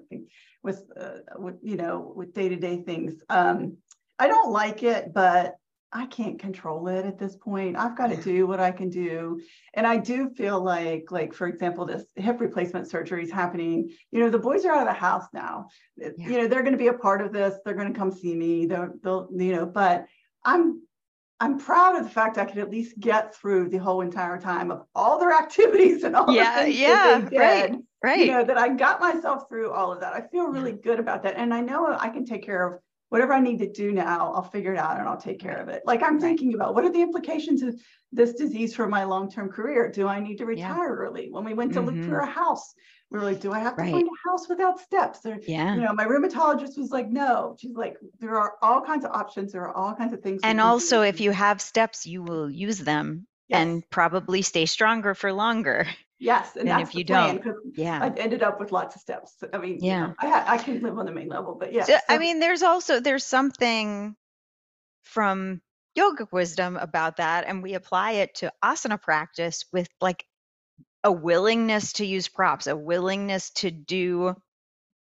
[0.63, 3.15] with, uh, with you know, with day to day things.
[3.29, 3.77] Um,
[4.17, 5.55] I don't like it, but
[5.91, 7.75] I can't control it at this point.
[7.75, 9.41] I've got to do what I can do.
[9.73, 13.89] And I do feel like, like, for example, this hip replacement surgery is happening.
[14.11, 15.67] You know, the boys are out of the house now.
[15.97, 16.09] Yeah.
[16.17, 17.55] You know, they're going to be a part of this.
[17.65, 18.67] They're going to come see me.
[18.67, 20.05] They'll, they'll, you know, but
[20.45, 20.81] I'm
[21.41, 24.71] I'm proud of the fact I could at least get through the whole entire time
[24.71, 27.39] of all their activities and all yeah, the things yeah, that they did.
[27.39, 27.79] Right.
[28.03, 28.19] right.
[28.19, 30.13] You know, that I got myself through all of that.
[30.13, 30.83] I feel really yeah.
[30.83, 31.35] good about that.
[31.37, 34.43] And I know I can take care of whatever I need to do now, I'll
[34.43, 35.83] figure it out and I'll take care of it.
[35.85, 36.21] Like I'm right.
[36.21, 37.75] thinking about what are the implications of
[38.11, 39.91] this disease for my long-term career?
[39.91, 41.07] Do I need to retire yeah.
[41.07, 41.27] early?
[41.31, 42.01] When we went to mm-hmm.
[42.01, 42.73] look for a house,
[43.11, 43.91] we were like, do I have to right.
[43.91, 45.25] find a house without steps?
[45.25, 45.73] Or, yeah.
[45.73, 47.55] You know, my rheumatologist was like, no.
[47.59, 49.51] She's like, there are all kinds of options.
[49.51, 50.41] There are all kinds of things.
[50.43, 53.61] And also, if you have steps, you will use them yes.
[53.61, 55.87] and probably stay stronger for longer.
[56.19, 57.41] Yes, and, and if you don't,
[57.75, 59.41] yeah, I ended up with lots of steps.
[59.53, 61.85] I mean, yeah, you know, I I can live on the main level, but yeah.
[61.85, 64.15] So, so, I mean, there's also there's something
[65.03, 65.61] from
[65.97, 70.25] yogic wisdom about that, and we apply it to asana practice with like
[71.05, 74.35] a willingness to use props, a willingness to do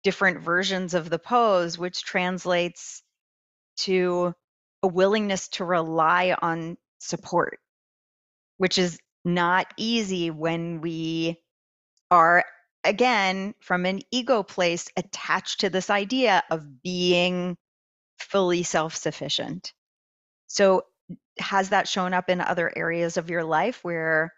[0.04, 3.02] different versions of the pose, which translates
[3.78, 4.32] to
[4.82, 7.58] a willingness to rely on support,
[8.58, 11.40] which is not easy when we
[12.10, 12.44] are
[12.84, 17.56] again from an ego place attached to this idea of being
[18.18, 19.72] fully self-sufficient.
[20.46, 20.82] So
[21.38, 24.32] has that shown up in other areas of your life where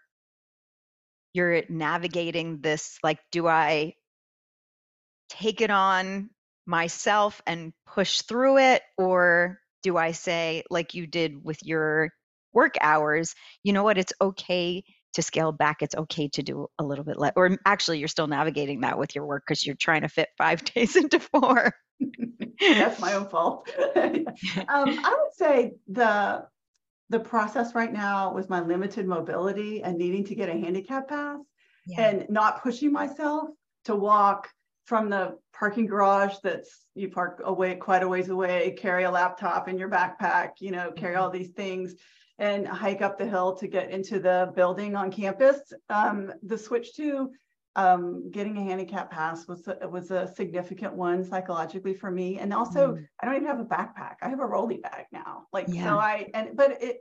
[1.33, 3.93] you're navigating this like do i
[5.29, 6.29] take it on
[6.65, 8.81] myself and push through it?
[8.97, 12.11] Or do i say like you did with your
[12.53, 13.97] work hours, you know what?
[13.97, 15.81] It's okay to scale back.
[15.81, 17.33] It's okay to do a little bit less.
[17.35, 20.63] Or actually, you're still navigating that with your work because you're trying to fit five
[20.73, 21.73] days into four.
[22.59, 23.69] That's my own fault.
[23.95, 24.25] um,
[24.67, 26.45] I would say the
[27.09, 31.37] the process right now with my limited mobility and needing to get a handicap pass
[31.85, 32.09] yeah.
[32.09, 33.49] and not pushing myself
[33.85, 34.49] to walk
[34.85, 39.67] from the parking garage that's you park away quite a ways away carry a laptop
[39.67, 41.37] in your backpack you know carry all mm-hmm.
[41.37, 41.95] these things
[42.43, 45.71] and hike up the hill to get into the building on campus.
[45.89, 47.31] Um, the switch to
[47.77, 52.39] um, getting a handicap pass was a, was a significant one psychologically for me.
[52.39, 53.07] And also, mm.
[53.21, 54.15] I don't even have a backpack.
[54.21, 55.43] I have a rolly bag now.
[55.53, 55.85] Like yeah.
[55.85, 56.97] so, I and but it.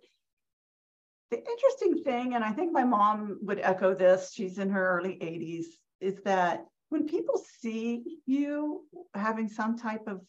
[1.32, 4.32] The interesting thing, and I think my mom would echo this.
[4.34, 5.64] She's in her early 80s.
[6.00, 10.20] Is that when people see you having some type of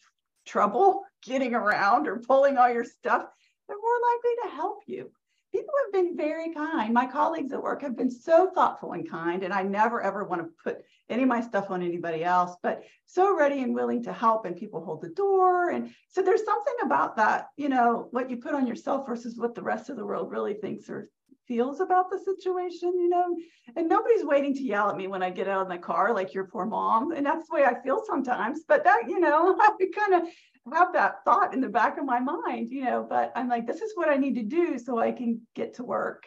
[0.45, 3.25] trouble getting around or pulling all your stuff,
[3.67, 5.11] they're more likely to help you.
[5.51, 6.93] People have been very kind.
[6.93, 10.41] My colleagues at work have been so thoughtful and kind, and I never ever want
[10.41, 14.13] to put any of my stuff on anybody else, but so ready and willing to
[14.13, 15.69] help, and people hold the door.
[15.69, 19.53] And so there's something about that, you know, what you put on yourself versus what
[19.53, 21.09] the rest of the world really thinks or
[21.47, 23.35] feels about the situation, you know.
[23.75, 26.33] And nobody's waiting to yell at me when I get out of the car, like
[26.33, 27.11] your poor mom.
[27.11, 28.61] And that's the way I feel sometimes.
[28.67, 30.29] But that, you know, I kind of
[30.71, 33.81] have that thought in the back of my mind, you know, but I'm like, this
[33.81, 36.23] is what I need to do so I can get to work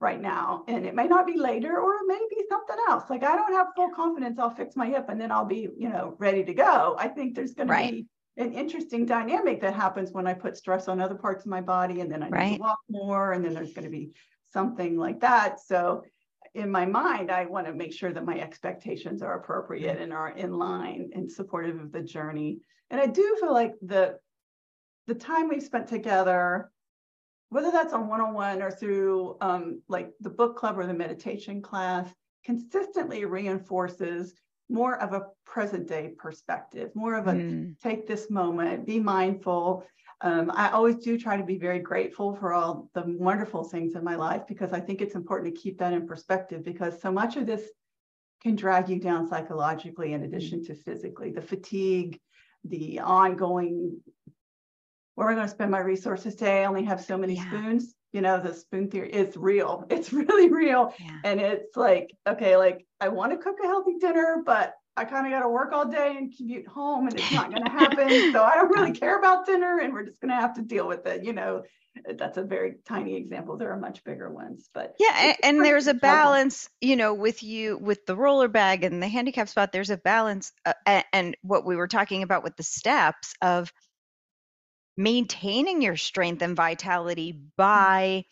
[0.00, 0.64] right now.
[0.68, 3.04] And it may not be later or it may be something else.
[3.10, 5.88] Like I don't have full confidence I'll fix my hip and then I'll be, you
[5.88, 6.96] know, ready to go.
[6.98, 7.86] I think there's going right.
[7.86, 11.50] to be an interesting dynamic that happens when I put stress on other parts of
[11.50, 12.50] my body and then I right.
[12.52, 14.12] need to walk more and then there's going to be
[14.52, 15.60] something like that.
[15.60, 16.04] So
[16.54, 20.04] in my mind, I want to make sure that my expectations are appropriate mm-hmm.
[20.04, 22.60] and are in line and supportive of the journey.
[22.90, 24.18] And I do feel like the
[25.06, 26.70] the time we've spent together,
[27.48, 32.08] whether that's on one-on-one or through um, like the book club or the meditation class,
[32.44, 34.34] consistently reinforces
[34.68, 37.78] more of a present day perspective, more of a mm.
[37.80, 39.84] take this moment, be mindful,
[40.22, 44.04] um, I always do try to be very grateful for all the wonderful things in
[44.04, 47.36] my life because I think it's important to keep that in perspective because so much
[47.36, 47.70] of this
[48.42, 51.30] can drag you down psychologically in addition to physically.
[51.30, 52.20] The fatigue,
[52.64, 54.00] the ongoing,
[55.14, 56.62] where am I going to spend my resources today?
[56.62, 57.46] I only have so many yeah.
[57.46, 57.94] spoons.
[58.12, 59.86] You know, the spoon theory is real.
[59.90, 60.94] It's really real.
[60.98, 61.18] Yeah.
[61.24, 65.26] And it's like, okay, like I want to cook a healthy dinner, but I kind
[65.26, 68.32] of got to work all day and commute home and it's not going to happen.
[68.32, 70.86] so I don't really care about dinner and we're just going to have to deal
[70.86, 71.24] with it.
[71.24, 71.62] You know,
[72.16, 73.56] that's a very tiny example.
[73.56, 75.14] There are much bigger ones, but yeah.
[75.16, 79.08] And, and there's a balance, you know, with you, with the roller bag and the
[79.08, 80.52] handicap spot, there's a balance.
[80.64, 83.72] Uh, and, what we were talking about with the steps of
[84.96, 87.46] maintaining your strength and vitality mm-hmm.
[87.56, 88.24] by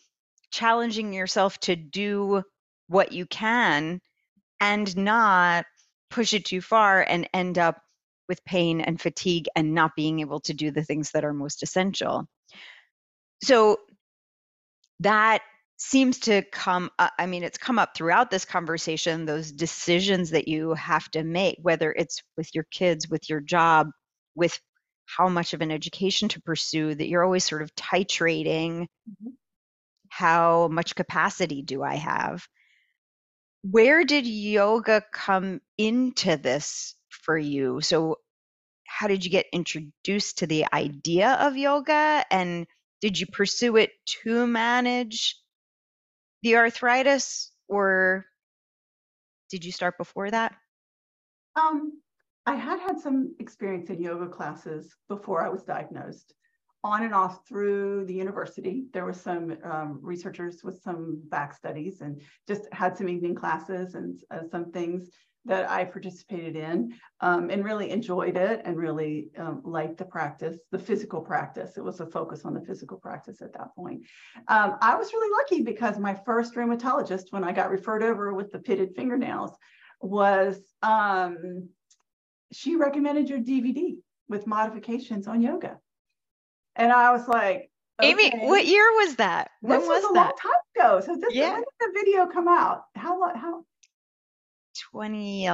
[0.51, 2.43] challenging yourself to do
[2.87, 4.01] what you can
[4.59, 5.65] and not
[6.09, 7.81] push it too far and end up
[8.27, 11.63] with pain and fatigue and not being able to do the things that are most
[11.63, 12.27] essential.
[13.43, 13.79] So
[14.99, 15.41] that
[15.79, 20.47] seems to come uh, i mean it's come up throughout this conversation those decisions that
[20.47, 23.87] you have to make whether it's with your kids with your job
[24.35, 24.59] with
[25.05, 29.29] how much of an education to pursue that you're always sort of titrating mm-hmm.
[30.09, 32.45] how much capacity do i have
[33.63, 37.81] where did yoga come into this for you?
[37.81, 38.17] So,
[38.87, 42.25] how did you get introduced to the idea of yoga?
[42.31, 42.67] And
[43.01, 43.91] did you pursue it
[44.23, 45.37] to manage
[46.41, 48.25] the arthritis, or
[49.49, 50.55] did you start before that?
[51.55, 52.01] Um,
[52.45, 56.33] I had had some experience in yoga classes before I was diagnosed
[56.83, 58.85] on and off through the university.
[58.93, 63.95] There were some um, researchers with some back studies and just had some evening classes
[63.95, 65.09] and uh, some things
[65.45, 70.57] that I participated in um, and really enjoyed it and really um, liked the practice,
[70.71, 71.77] the physical practice.
[71.77, 74.03] It was a focus on the physical practice at that point.
[74.47, 78.51] Um, I was really lucky because my first rheumatologist, when I got referred over with
[78.51, 79.51] the pitted fingernails,
[80.01, 81.69] was um,
[82.51, 85.79] she recommended your DVD with modifications on yoga.
[86.79, 87.69] And I was like,
[88.01, 88.11] okay.
[88.11, 89.51] Amy, what year was that?
[89.59, 90.19] When this was, was a that?
[90.19, 91.05] long time ago.
[91.05, 91.51] So this yeah.
[91.51, 92.83] when did the video come out?
[92.95, 93.35] How long?
[93.35, 93.65] How?
[94.91, 95.49] 20.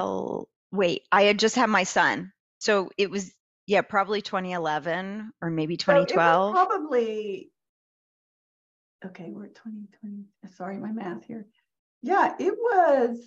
[0.71, 3.31] Wait, I had just had my son, so it was
[3.65, 6.55] yeah, probably 2011 or maybe 2012.
[6.55, 7.49] So probably.
[9.03, 10.25] Okay, we're at 2020.
[10.55, 11.47] Sorry, my math here.
[12.01, 13.17] Yeah, it was.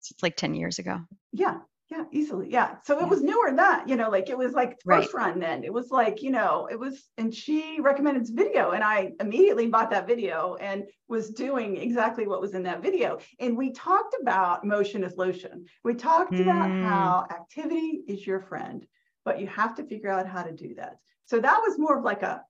[0.00, 1.00] It's like 10 years ago.
[1.32, 1.58] Yeah,
[1.90, 2.50] yeah, easily.
[2.50, 2.76] Yeah.
[2.84, 5.28] So it was newer than that, you know, like it was like first right.
[5.28, 5.64] run then.
[5.64, 8.72] It was like, you know, it was, and she recommended this video.
[8.72, 13.20] And I immediately bought that video and was doing exactly what was in that video.
[13.40, 15.64] And we talked about motion is lotion.
[15.82, 16.42] We talked mm.
[16.42, 18.84] about how activity is your friend,
[19.24, 20.98] but you have to figure out how to do that.
[21.24, 22.42] So that was more of like a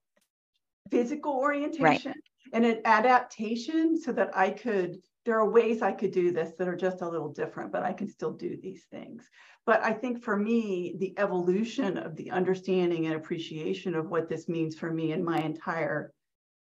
[0.91, 2.15] physical orientation right.
[2.51, 6.67] and an adaptation so that I could there are ways I could do this that
[6.67, 9.29] are just a little different, but I can still do these things.
[9.65, 14.47] But I think for me, the evolution of the understanding and appreciation of what this
[14.47, 16.13] means for me and my entire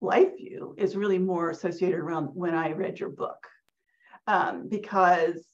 [0.01, 3.47] life view is really more associated around when I read your book,
[4.27, 5.45] um, because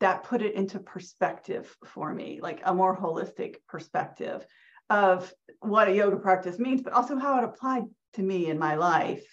[0.00, 4.44] that put it into perspective for me, like a more holistic perspective
[4.88, 7.84] of what a yoga practice means, but also how it applied
[8.14, 9.24] to me in my life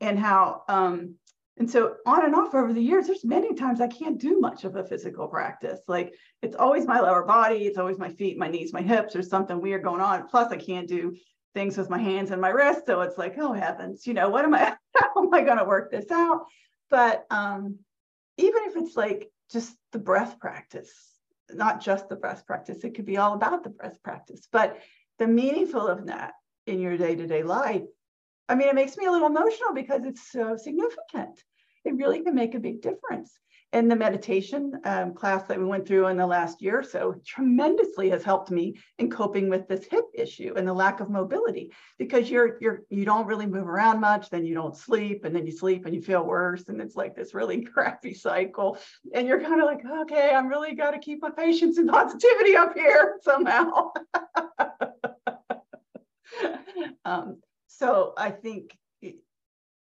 [0.00, 1.16] and how um,
[1.60, 4.64] and so on and off over the years, there's many times I can't do much
[4.64, 5.78] of a physical practice.
[5.86, 9.28] Like it's always my lower body, it's always my feet, my knees, my hips, there's
[9.28, 10.26] something weird going on.
[10.26, 11.14] Plus, I can't do
[11.54, 12.84] things with my hands and my wrists.
[12.86, 15.90] So it's like, oh heavens, you know, what am I, how am I to work
[15.90, 16.46] this out?
[16.88, 17.78] But um,
[18.38, 20.90] even if it's like just the breath practice,
[21.52, 24.48] not just the breath practice, it could be all about the breath practice.
[24.50, 24.78] But
[25.18, 26.32] the meaningful of that
[26.66, 27.82] in your day-to-day life
[28.50, 31.40] I mean, it makes me a little emotional because it's so significant
[31.84, 33.38] it really can make a big difference.
[33.72, 37.14] And the meditation um, class that we went through in the last year or so
[37.24, 41.70] tremendously has helped me in coping with this hip issue and the lack of mobility
[41.96, 45.46] because you're you're you don't really move around much, then you don't sleep, and then
[45.46, 48.76] you sleep and you feel worse, and it's like this really crappy cycle.
[49.14, 52.56] And you're kind of like, okay, I'm really got to keep my patience and positivity
[52.56, 53.92] up here somehow.
[57.04, 58.76] um, so I think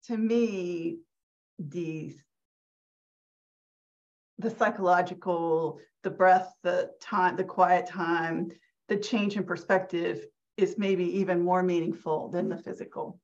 [0.09, 0.97] to me,
[1.59, 2.15] the
[4.37, 8.49] the psychological, the breath, the time, the quiet time,
[8.87, 13.19] the change in perspective is maybe even more meaningful than the physical.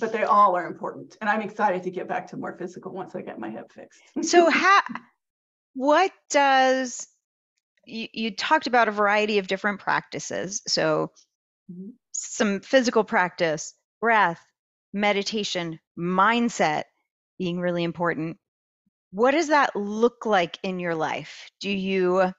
[0.00, 1.16] But they all are important.
[1.20, 4.00] And I'm excited to get back to more physical once I get my hip fixed.
[4.22, 4.80] so how
[5.74, 7.06] what does
[7.84, 10.62] you, you talked about a variety of different practices.
[10.66, 11.12] So
[11.70, 11.90] mm-hmm.
[12.12, 14.44] some physical practice, breath,
[14.92, 16.84] meditation, mindset
[17.38, 18.38] being really important.
[19.12, 21.50] What does that look like in your life?
[21.60, 22.32] Do you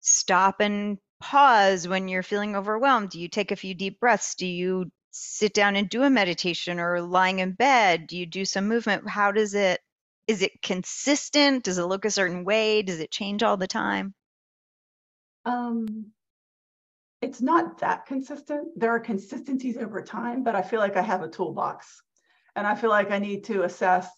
[0.00, 3.10] stop and pause when you're feeling overwhelmed?
[3.10, 4.34] Do you take a few deep breaths?
[4.36, 8.06] Do you sit down and do a meditation or lying in bed?
[8.08, 9.08] Do you do some movement?
[9.08, 9.80] How does it
[10.28, 11.64] is it consistent?
[11.64, 12.82] Does it look a certain way?
[12.82, 14.14] Does it change all the time?
[15.44, 16.12] Um
[17.20, 18.68] it's not that consistent.
[18.76, 22.02] There are consistencies over time, but I feel like I have a toolbox.
[22.54, 24.08] And I feel like I need to assess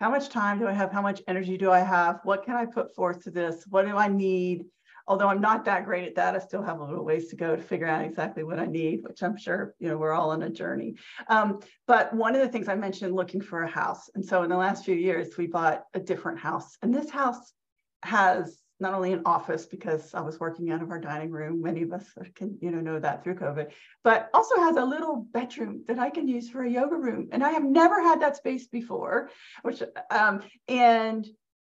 [0.00, 0.92] how much time do I have?
[0.92, 2.20] How much energy do I have?
[2.24, 3.64] What can I put forth to this?
[3.68, 4.66] What do I need?
[5.08, 7.54] Although I'm not that great at that, I still have a little ways to go
[7.54, 10.42] to figure out exactly what I need, which I'm sure you know we're all on
[10.42, 10.96] a journey.
[11.28, 14.50] Um, but one of the things I mentioned, looking for a house, and so in
[14.50, 17.52] the last few years, we bought a different house, and this house
[18.02, 21.62] has not only an office because I was working out of our dining room.
[21.62, 22.04] Many of us
[22.34, 23.70] can, you know, know that through COVID,
[24.04, 27.28] but also has a little bedroom that I can use for a yoga room.
[27.32, 29.30] And I have never had that space before,
[29.62, 31.26] which, um, and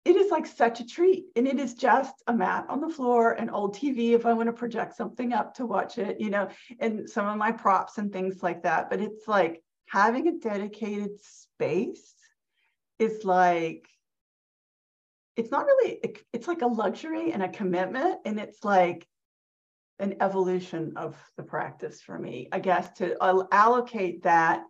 [0.05, 1.25] it is like such a treat.
[1.35, 4.47] And it is just a mat on the floor, an old TV if I want
[4.47, 6.49] to project something up to watch it, you know,
[6.79, 8.89] and some of my props and things like that.
[8.89, 12.13] But it's like having a dedicated space
[12.99, 13.87] is like
[15.35, 15.99] it's not really
[16.31, 19.07] it's like a luxury and a commitment and it's like
[19.99, 23.15] an evolution of the practice for me i guess to
[23.51, 24.63] allocate that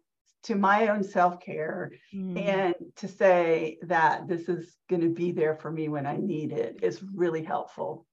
[0.44, 2.38] to my own self-care mm.
[2.38, 6.52] and to say that this is going to be there for me when i need
[6.52, 8.06] it is really helpful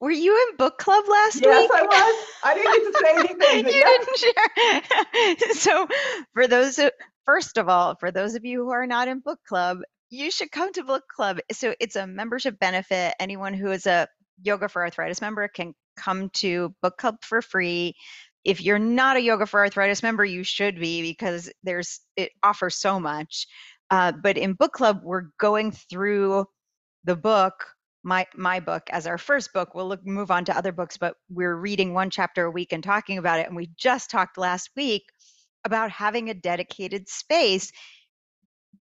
[0.00, 1.70] were you in book club last yes, week?
[1.72, 2.26] Yes, I was.
[2.44, 3.14] I didn't get to say
[3.54, 3.74] anything.
[3.74, 4.06] you yes.
[4.06, 5.54] didn't share.
[5.54, 5.88] so,
[6.34, 6.90] for those, who,
[7.24, 9.78] first of all, for those of you who are not in book club,
[10.10, 11.38] you should come to book club.
[11.52, 13.14] So it's a membership benefit.
[13.20, 14.08] Anyone who is a
[14.42, 17.94] Yoga for Arthritis member can come to book club for free.
[18.44, 22.76] If you're not a Yoga for Arthritis member, you should be because there's it offers
[22.76, 23.46] so much.
[23.90, 26.46] Uh, but in book club, we're going through
[27.04, 27.54] the book
[28.04, 31.14] my my book as our first book we'll look, move on to other books but
[31.28, 34.70] we're reading one chapter a week and talking about it and we just talked last
[34.76, 35.02] week
[35.64, 37.72] about having a dedicated space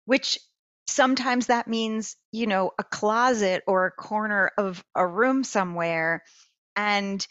[0.07, 0.39] which
[0.87, 6.23] sometimes that means you know a closet or a corner of a room somewhere.
[6.77, 7.27] And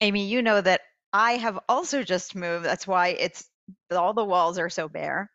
[0.00, 0.80] amy you know that
[1.12, 3.48] i have also just moved that's why it's
[3.92, 5.30] all the walls are so bare.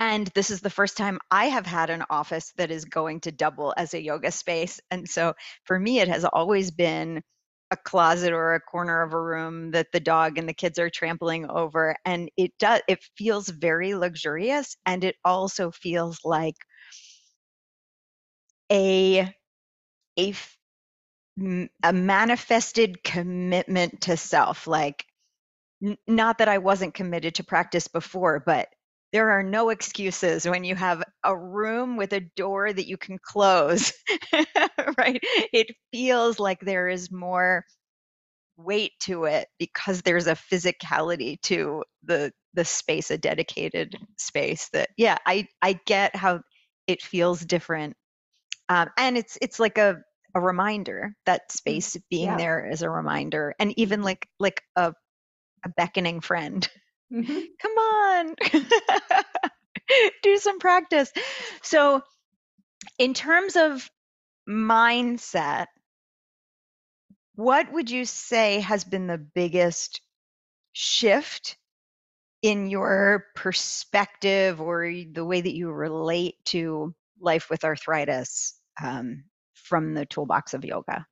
[0.00, 3.32] And this is the first time i have had an office that is going to
[3.32, 4.80] double as a yoga space.
[4.90, 7.22] And so for me it has always been
[7.70, 10.90] a closet or a corner of a room that the dog and the kids are
[10.90, 16.56] trampling over and it does it feels very luxurious and it also feels like
[18.72, 19.34] a
[20.18, 20.34] a
[21.84, 25.06] a manifested commitment to self like
[25.84, 28.68] n- not that I wasn't committed to practice before but
[29.14, 33.16] there are no excuses when you have a room with a door that you can
[33.22, 33.92] close,
[34.98, 35.22] right?
[35.52, 37.64] It feels like there is more
[38.56, 44.88] weight to it because there's a physicality to the the space a dedicated space that
[44.96, 46.38] yeah i i get how
[46.86, 47.96] it feels different
[48.68, 49.96] um, and it's it's like a
[50.36, 52.36] a reminder that mm, space being yeah.
[52.36, 54.06] there is a reminder and even mm-hmm.
[54.06, 54.94] like like a
[55.64, 56.68] a beckoning friend
[57.14, 57.40] Mm-hmm.
[57.62, 58.34] Come on,
[60.22, 61.12] do some practice.
[61.62, 62.02] So,
[62.98, 63.88] in terms of
[64.48, 65.66] mindset,
[67.36, 70.00] what would you say has been the biggest
[70.72, 71.56] shift
[72.42, 79.94] in your perspective or the way that you relate to life with arthritis um, from
[79.94, 81.06] the toolbox of yoga?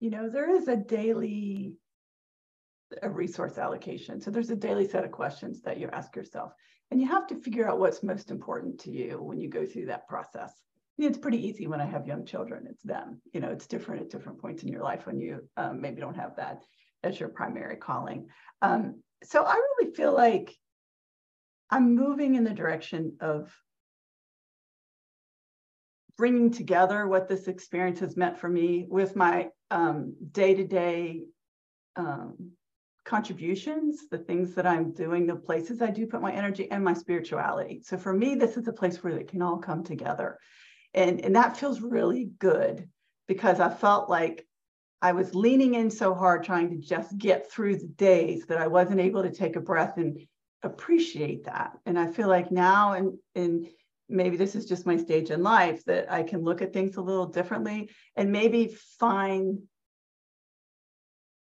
[0.00, 1.74] You know, there is a daily
[3.02, 4.20] a resource allocation.
[4.20, 6.52] So there's a daily set of questions that you ask yourself.
[6.90, 9.86] And you have to figure out what's most important to you when you go through
[9.86, 10.52] that process.
[10.96, 12.66] it's pretty easy when I have young children.
[12.68, 13.20] It's them.
[13.32, 16.16] You know, it's different at different points in your life when you um, maybe don't
[16.16, 16.62] have that
[17.04, 18.28] as your primary calling.
[18.62, 20.56] Um, so I really feel like
[21.70, 23.54] I'm moving in the direction of
[26.16, 31.24] bringing together what this experience has meant for me with my um, day-to-day
[31.96, 32.52] um,
[33.04, 36.94] contributions, the things that I'm doing, the places I do put my energy and my
[36.94, 37.80] spirituality.
[37.82, 40.38] So for me, this is a place where it can all come together.
[40.94, 42.88] And, and that feels really good
[43.26, 44.46] because I felt like
[45.00, 48.66] I was leaning in so hard trying to just get through the days that I
[48.66, 50.20] wasn't able to take a breath and
[50.62, 51.72] appreciate that.
[51.86, 53.68] And I feel like now and and
[54.08, 57.02] maybe this is just my stage in life that I can look at things a
[57.02, 59.60] little differently and maybe find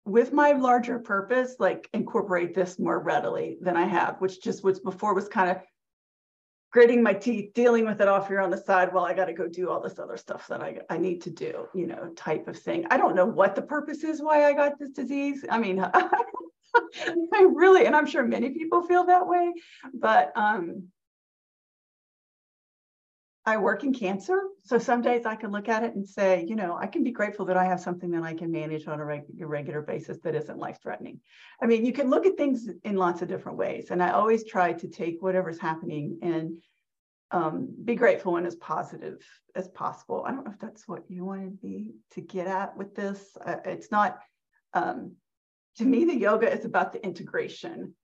[0.06, 4.80] with my larger purpose, like incorporate this more readily than I have, which just was
[4.80, 5.58] before was kind of
[6.72, 9.34] gritting my teeth, dealing with it off here on the side while I got to
[9.34, 12.48] go do all this other stuff that I, I need to do, you know, type
[12.48, 12.86] of thing.
[12.90, 15.46] I don't know what the purpose is why I got this disease.
[15.50, 19.54] I mean, I really, and I'm sure many people feel that way,
[19.94, 20.90] but um,
[23.50, 24.40] I work in cancer.
[24.64, 27.10] So some days I can look at it and say, you know, I can be
[27.10, 30.36] grateful that I have something that I can manage on a reg- regular basis that
[30.36, 31.20] isn't life threatening.
[31.60, 33.88] I mean, you can look at things in lots of different ways.
[33.90, 36.58] And I always try to take whatever's happening and
[37.32, 39.18] um, be grateful and as positive
[39.56, 40.24] as possible.
[40.28, 43.36] I don't know if that's what you wanted me to get at with this.
[43.44, 44.20] Uh, it's not,
[44.76, 45.14] um,
[45.78, 47.96] to me, the yoga is about the integration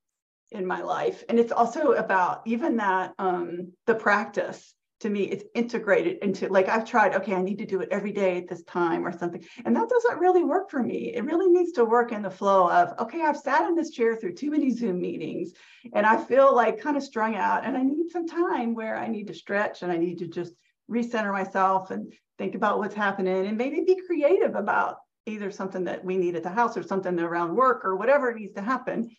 [0.52, 1.24] in my life.
[1.30, 6.70] And it's also about even that, um, the practice to me it's integrated into like
[6.70, 9.44] i've tried okay i need to do it every day at this time or something.
[9.66, 11.14] And that doesn't really work for me.
[11.14, 14.16] It really needs to work in the flow of okay i've sat in this chair
[14.16, 15.54] through too many zoom meetings
[15.94, 19.08] and i feel like kind of strung out and i need some time where i
[19.08, 20.54] need to stretch and i need to just
[20.90, 26.04] recenter myself and think about what's happening and maybe be creative about either something that
[26.04, 29.10] we need at the house or something around work or whatever needs to happen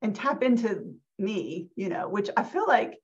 [0.00, 2.98] and tap into me, you know, which I feel like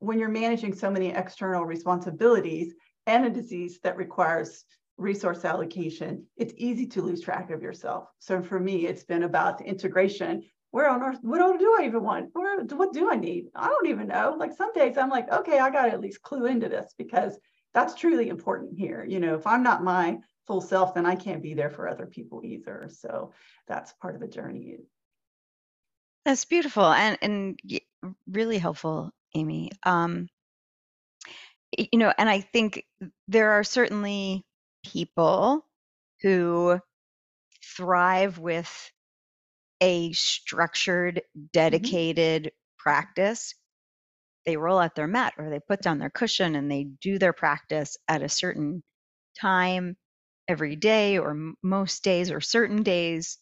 [0.00, 2.74] when you're managing so many external responsibilities
[3.06, 4.64] and a disease that requires
[4.96, 8.08] resource allocation, it's easy to lose track of yourself.
[8.18, 10.42] So for me, it's been about integration.
[10.72, 12.30] Where on earth, what do I even want?
[12.32, 13.46] Where, what do I need?
[13.54, 14.36] I don't even know.
[14.38, 17.38] Like some days I'm like, okay, I got to at least clue into this because
[17.74, 19.04] that's truly important here.
[19.08, 22.06] You know, if I'm not my full self, then I can't be there for other
[22.06, 22.88] people either.
[22.90, 23.32] So
[23.66, 24.78] that's part of the journey.
[26.24, 27.60] That's beautiful and and
[28.30, 29.70] really helpful, Amy.
[29.84, 30.28] Um,
[31.76, 32.84] you know, and I think
[33.28, 34.44] there are certainly
[34.84, 35.64] people
[36.22, 36.80] who
[37.76, 38.90] thrive with
[39.80, 41.46] a structured, mm-hmm.
[41.52, 42.78] dedicated mm-hmm.
[42.78, 43.54] practice.
[44.46, 47.32] They roll out their mat or they put down their cushion and they do their
[47.32, 48.82] practice at a certain
[49.38, 49.96] time
[50.48, 53.38] every day or m- most days or certain days.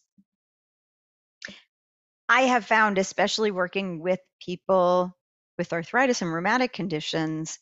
[2.27, 5.17] I have found, especially working with people
[5.59, 7.59] with arthritis and rheumatic conditions,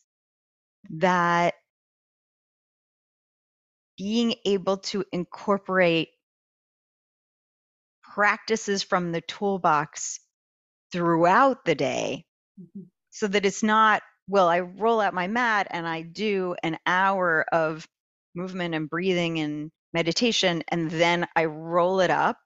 [0.88, 1.54] that
[3.98, 6.10] being able to incorporate
[8.02, 10.20] practices from the toolbox
[10.92, 12.24] throughout the day
[12.58, 12.82] mm-hmm.
[13.10, 17.44] so that it's not well i roll out my mat and i do an hour
[17.52, 17.86] of
[18.34, 22.38] movement and breathing and meditation and then i roll it up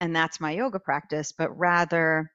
[0.00, 2.30] and that's my yoga practice but rather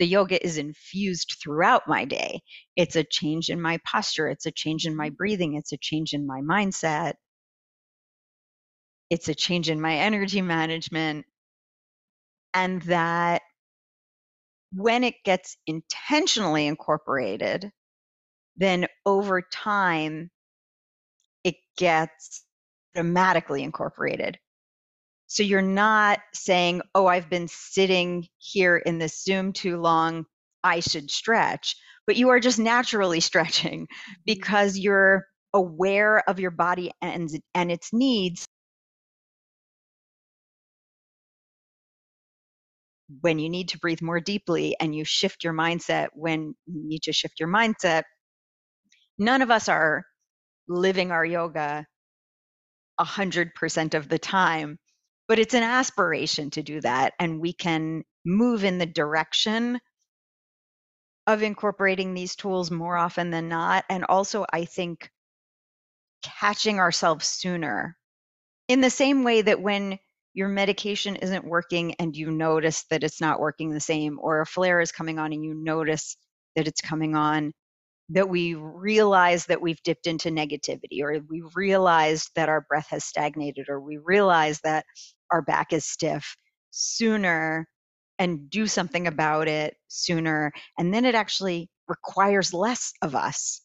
[0.00, 2.40] the yoga is infused throughout my day.
[2.74, 5.16] It's a change in my posture, it's a change in my mm.
[5.16, 7.14] breathing, it's a change in my mindset,
[9.10, 11.26] it's a change in my energy management.
[12.54, 13.42] And that
[14.72, 17.70] when it gets intentionally incorporated,
[18.56, 20.30] then over time,
[21.44, 22.44] it gets
[22.96, 24.38] automatically incorporated.
[25.30, 30.24] So you're not saying, oh, I've been sitting here in this Zoom too long,
[30.64, 34.12] I should stretch, but you are just naturally stretching mm-hmm.
[34.26, 35.24] because you're
[35.54, 38.44] aware of your body and, and its needs.
[43.20, 47.04] When you need to breathe more deeply and you shift your mindset when you need
[47.04, 48.02] to shift your mindset,
[49.16, 50.04] none of us are
[50.66, 51.86] living our yoga
[52.98, 54.80] 100% of the time
[55.30, 59.80] but it's an aspiration to do that and we can move in the direction
[61.28, 65.08] of incorporating these tools more often than not and also i think
[66.22, 67.96] catching ourselves sooner.
[68.68, 69.98] In the same way that when
[70.32, 74.46] your medication isn't working and you notice that it's not working the same or a
[74.46, 76.16] flare is coming on and you notice
[76.54, 77.52] that it's coming on
[78.10, 83.04] that we realize that we've dipped into negativity or we realized that our breath has
[83.04, 84.84] stagnated or we realize that
[85.32, 86.36] our back is stiff
[86.70, 87.66] sooner
[88.18, 90.52] and do something about it sooner.
[90.78, 93.62] And then it actually requires less of us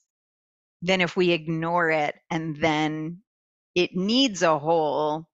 [0.81, 3.19] than if we ignore it and then
[3.75, 5.25] it needs a whole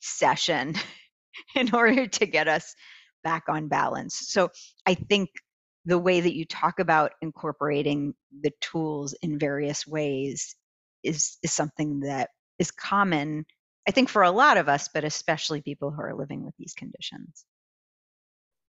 [0.00, 0.74] session
[1.54, 2.74] in order to get us
[3.22, 4.16] back on balance.
[4.28, 4.50] So
[4.86, 5.30] I think
[5.84, 10.56] the way that you talk about incorporating the tools in various ways
[11.04, 13.46] is is something that is common
[13.88, 16.74] I think for a lot of us, but especially people who are living with these
[16.74, 17.44] conditions.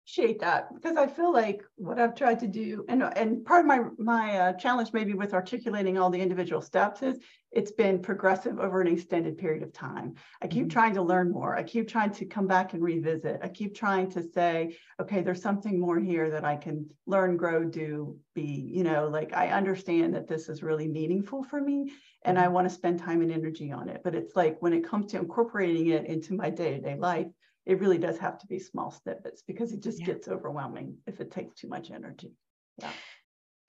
[0.05, 3.67] Appreciate that because I feel like what I've tried to do, and and part of
[3.67, 7.19] my my uh, challenge maybe with articulating all the individual steps is
[7.53, 10.15] it's been progressive over an extended period of time.
[10.41, 10.69] I keep mm-hmm.
[10.69, 11.55] trying to learn more.
[11.55, 13.39] I keep trying to come back and revisit.
[13.41, 17.63] I keep trying to say, okay, there's something more here that I can learn, grow,
[17.63, 18.71] do, be.
[18.73, 21.93] You know, like I understand that this is really meaningful for me,
[22.25, 22.53] and I mm-hmm.
[22.55, 24.01] want to spend time and energy on it.
[24.03, 27.27] But it's like when it comes to incorporating it into my day to day life,
[27.65, 30.07] it really does have to be small snippets because it just yeah.
[30.07, 32.33] gets overwhelming if it takes too much energy.
[32.79, 32.91] Yeah.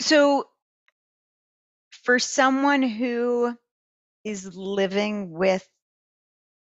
[0.01, 0.49] So,
[2.03, 3.57] for someone who
[4.25, 5.67] is living with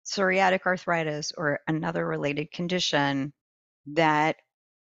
[0.06, 3.34] psoriatic arthritis or another related condition
[3.88, 4.38] that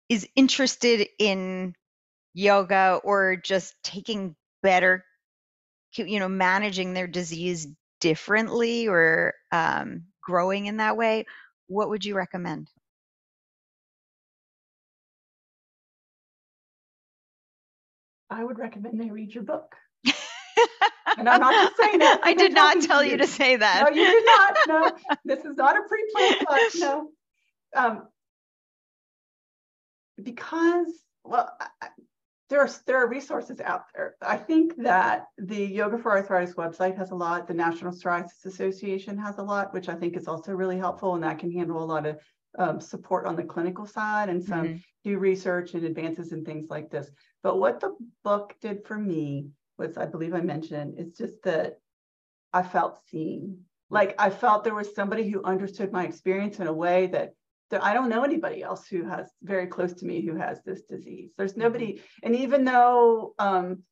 [0.09, 1.74] is interested in
[2.35, 5.05] yoga or just taking better
[5.97, 7.68] you know managing their disease
[8.01, 11.24] differently or um, growing in that way
[11.69, 12.69] what would you recommend?
[18.31, 19.75] I would recommend they read your book.
[21.17, 23.17] And i'm not just saying that i did not tell you.
[23.19, 23.85] to say that.
[23.85, 24.57] No you did not.
[24.67, 24.93] No
[25.25, 27.09] this is not a pre-planned thought no.
[27.77, 28.09] Um,
[30.23, 30.87] because
[31.25, 31.89] well I,
[32.55, 34.14] there are there are resources out there.
[34.22, 37.48] I think that the Yoga for Arthritis website has a lot.
[37.48, 41.24] The National Psoriasis Association has a lot, which I think is also really helpful, and
[41.24, 42.20] that can handle a lot of
[42.57, 44.76] um, support on the clinical side and some mm-hmm.
[45.05, 47.11] new research and advances and things like this.
[47.42, 51.80] But what the book did for me was, I believe I mentioned, is just that
[52.52, 53.62] I felt seen.
[53.90, 57.34] Like I felt there was somebody who understood my experience in a way that
[57.73, 61.31] I don't know anybody else who has very close to me who has this disease.
[61.37, 61.62] There's mm-hmm.
[61.62, 63.83] nobody, and even though um,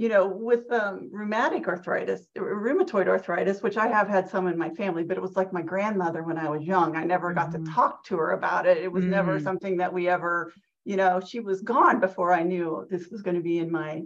[0.00, 4.70] you know, with um, rheumatic arthritis, rheumatoid arthritis, which I have had some in my
[4.70, 6.96] family, but it was like my grandmother when I was young.
[6.96, 7.66] I never got mm-hmm.
[7.66, 8.78] to talk to her about it.
[8.78, 9.10] It was mm-hmm.
[9.10, 10.54] never something that we ever,
[10.86, 14.04] you know, she was gone before I knew this was going to be in my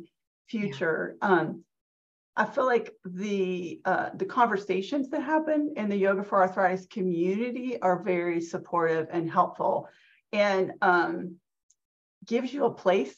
[0.49, 1.15] future.
[1.23, 1.29] Yeah.
[1.29, 1.65] Um,
[2.37, 7.81] I feel like the uh, the conversations that happen in the yoga for arthritis community
[7.81, 9.89] are very supportive and helpful,
[10.33, 11.37] and um,
[12.27, 13.15] gives you a place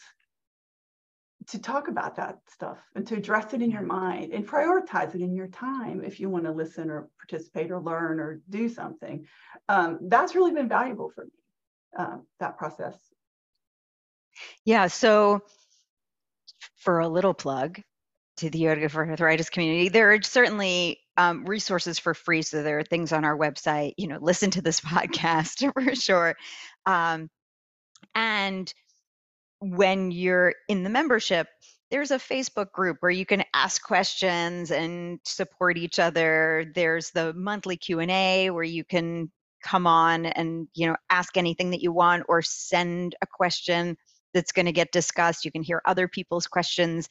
[1.48, 5.20] to talk about that stuff and to address it in your mind and prioritize it
[5.20, 9.26] in your time if you want to listen or participate or learn or do something.
[9.68, 11.30] Um, that's really been valuable for me,
[11.96, 12.96] uh, that process.
[14.64, 14.88] Yeah.
[14.88, 15.42] So,
[16.76, 17.80] for a little plug
[18.38, 22.42] to the Yoga for Arthritis community, there are certainly um, resources for free.
[22.42, 26.36] So, there are things on our website, you know, listen to this podcast for sure.
[26.84, 27.30] Um,
[28.14, 28.72] and
[29.60, 31.48] when you're in the membership,
[31.90, 36.70] there's a Facebook group where you can ask questions and support each other.
[36.74, 39.30] There's the monthly Q&A where you can
[39.62, 43.96] come on and, you know, ask anything that you want or send a question
[44.34, 45.44] that's going to get discussed.
[45.44, 47.08] You can hear other people's questions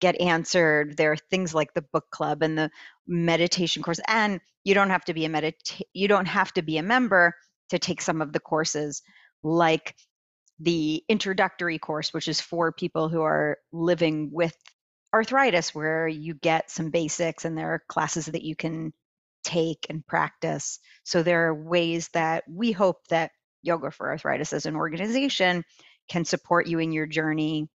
[0.00, 0.96] get answered.
[0.96, 2.70] There are things like the book club and the
[3.06, 6.78] meditation course and you don't have to be a medita- you don't have to be
[6.78, 7.34] a member
[7.70, 9.02] to take some of the courses
[9.42, 9.94] like
[10.58, 14.56] the introductory course, which is for people who are living with
[15.14, 18.92] arthritis, where you get some basics and there are classes that you can
[19.44, 20.80] take and practice.
[21.04, 23.30] So there are ways that we hope that
[23.62, 25.64] Yoga for Arthritis as an organization
[26.08, 27.68] can support you in your journey,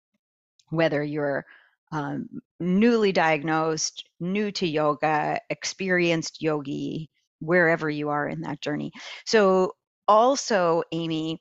[0.70, 1.46] whether you're
[1.92, 2.28] um,
[2.58, 7.10] newly diagnosed, new to yoga, experienced yogi,
[7.40, 8.92] wherever you are in that journey.
[9.26, 9.74] So,
[10.06, 11.40] also, Amy,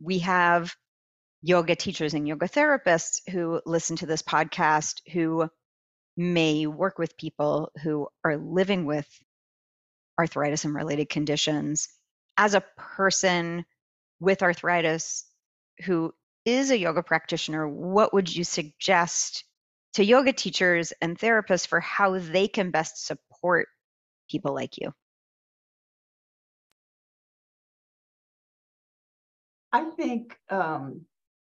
[0.00, 0.74] we have
[1.42, 5.48] yoga teachers and yoga therapists who listen to this podcast who
[6.16, 9.06] may work with people who are living with
[10.18, 11.88] arthritis and related conditions.
[12.36, 13.64] As a person
[14.20, 15.24] with arthritis
[15.84, 16.12] who
[16.44, 19.44] is a yoga practitioner, what would you suggest
[19.96, 23.66] to yoga teachers and therapists for how they can best support
[24.30, 24.92] people like you?
[29.72, 31.06] I think um,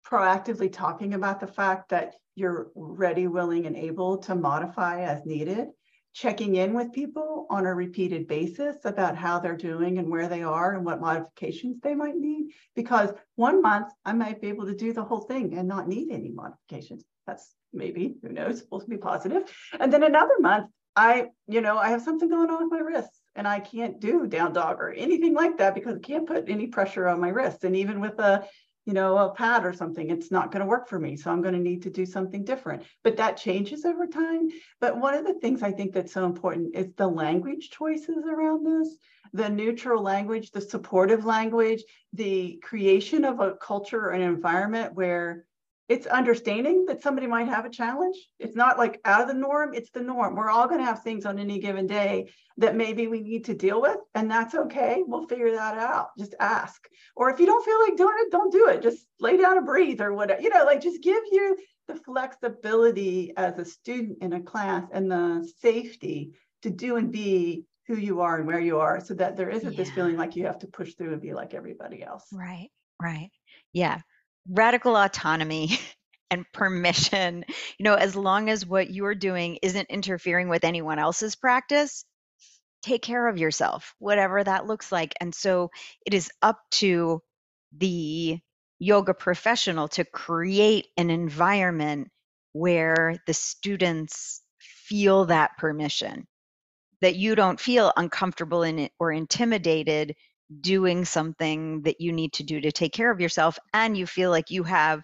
[0.06, 5.70] proactively talking about the fact that you're ready, willing, and able to modify as needed,
[6.14, 10.44] checking in with people on a repeated basis about how they're doing and where they
[10.44, 12.52] are and what modifications they might need.
[12.76, 16.12] Because one month I might be able to do the whole thing and not need
[16.12, 17.02] any modifications.
[17.28, 19.42] That's maybe, who knows, supposed to be positive.
[19.78, 23.20] And then another month, I, you know, I have something going on with my wrists
[23.36, 26.68] and I can't do down dog or anything like that because I can't put any
[26.68, 27.64] pressure on my wrists.
[27.64, 28.48] And even with a,
[28.86, 31.16] you know, a pad or something, it's not going to work for me.
[31.16, 32.84] So I'm going to need to do something different.
[33.04, 34.48] But that changes over time.
[34.80, 38.64] But one of the things I think that's so important is the language choices around
[38.64, 38.96] this,
[39.34, 45.44] the neutral language, the supportive language, the creation of a culture or an environment where
[45.88, 48.16] it's understanding that somebody might have a challenge.
[48.38, 50.36] It's not like out of the norm, it's the norm.
[50.36, 53.54] We're all going to have things on any given day that maybe we need to
[53.54, 55.02] deal with, and that's okay.
[55.06, 56.08] We'll figure that out.
[56.18, 56.86] Just ask.
[57.16, 58.82] Or if you don't feel like doing it, don't do it.
[58.82, 60.42] Just lay down and breathe or whatever.
[60.42, 65.10] You know, like just give you the flexibility as a student in a class and
[65.10, 66.32] the safety
[66.62, 69.72] to do and be who you are and where you are so that there isn't
[69.72, 69.76] yeah.
[69.78, 72.26] this feeling like you have to push through and be like everybody else.
[72.30, 72.68] Right,
[73.00, 73.30] right.
[73.72, 74.00] Yeah
[74.48, 75.78] radical autonomy
[76.30, 77.44] and permission.
[77.78, 82.04] You know, as long as what you're doing isn't interfering with anyone else's practice,
[82.82, 85.14] take care of yourself, whatever that looks like.
[85.20, 85.70] And so
[86.06, 87.22] it is up to
[87.76, 88.38] the
[88.78, 92.08] yoga professional to create an environment
[92.52, 96.26] where the students feel that permission,
[97.00, 100.14] that you don't feel uncomfortable in it or intimidated
[100.60, 104.30] doing something that you need to do to take care of yourself and you feel
[104.30, 105.02] like you have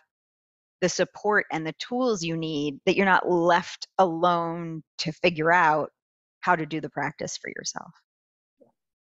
[0.81, 5.91] the support and the tools you need that you're not left alone to figure out
[6.41, 7.91] how to do the practice for yourself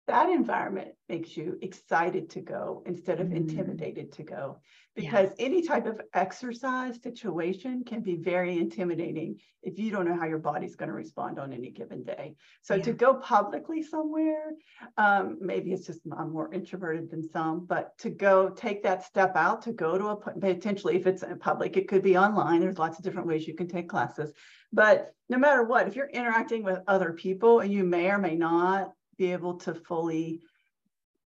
[0.07, 3.37] that environment makes you excited to go instead of mm.
[3.37, 4.57] intimidated to go
[4.95, 5.45] because yeah.
[5.45, 10.37] any type of exercise situation can be very intimidating if you don't know how your
[10.37, 12.83] body's going to respond on any given day so yeah.
[12.83, 14.51] to go publicly somewhere
[14.97, 19.35] um, maybe it's just i'm more introverted than some but to go take that step
[19.35, 22.77] out to go to a potentially if it's in public it could be online there's
[22.77, 24.31] lots of different ways you can take classes
[24.71, 28.35] but no matter what if you're interacting with other people and you may or may
[28.35, 30.41] not be able to fully,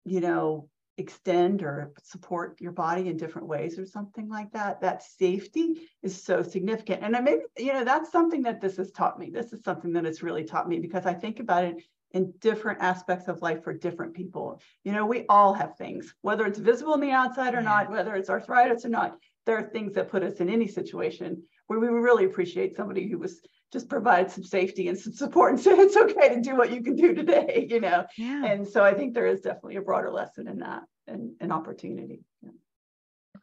[0.06, 0.70] you know,
[1.00, 6.22] extend or support your body in different ways or something like that that safety is
[6.22, 7.04] so significant.
[7.04, 9.30] And i maybe you know that's something that this has taught me.
[9.30, 11.82] This is something that it's really taught me because i think about it
[12.12, 14.60] in different aspects of life for different people.
[14.84, 18.16] You know we all have things whether it's visible on the outside or not whether
[18.16, 21.88] it's arthritis or not there are things that put us in any situation where we
[21.88, 23.42] really appreciate somebody who was
[23.72, 26.82] just provide some safety and some support and say it's okay to do what you
[26.82, 28.06] can do today, you know.
[28.18, 28.46] Yeah.
[28.46, 32.24] And so I think there is definitely a broader lesson in that and an opportunity.
[32.42, 32.52] Yeah.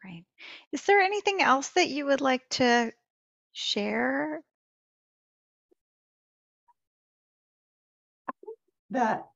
[0.04, 0.24] Right.
[0.72, 2.92] Is there anything else that you would like to
[3.52, 4.40] share?
[8.90, 9.26] That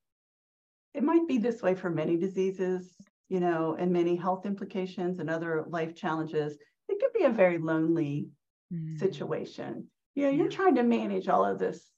[0.93, 2.95] it might be this way for many diseases,
[3.27, 6.57] you know, and many health implications and other life challenges.
[6.87, 8.29] It could be a very lonely
[8.73, 8.97] mm.
[8.97, 11.89] situation you know, you're trying to manage all of this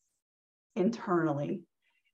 [0.75, 1.61] internally.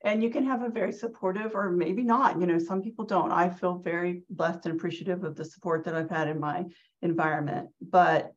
[0.03, 2.39] And you can have a very supportive or maybe not.
[2.39, 3.31] You know, some people don't.
[3.31, 6.65] I feel very blessed and appreciative of the support that I've had in my
[7.01, 7.69] environment.
[7.81, 8.33] But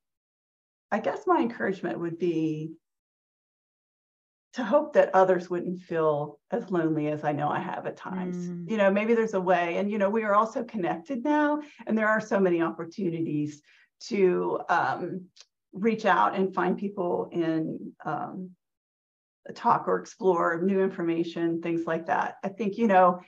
[0.91, 2.73] I guess my encouragement would be
[4.55, 8.37] to hope that others wouldn't feel as lonely as I know I have at times.
[8.37, 8.69] Mm.
[8.69, 11.97] You know, maybe there's a way, and you know, we are also connected now, and
[11.97, 13.63] there are so many opportunities
[14.09, 15.27] to um,
[15.73, 18.51] reach out and find people and um,
[19.55, 22.37] talk or explore new information, things like that.
[22.45, 23.21] I think, you know,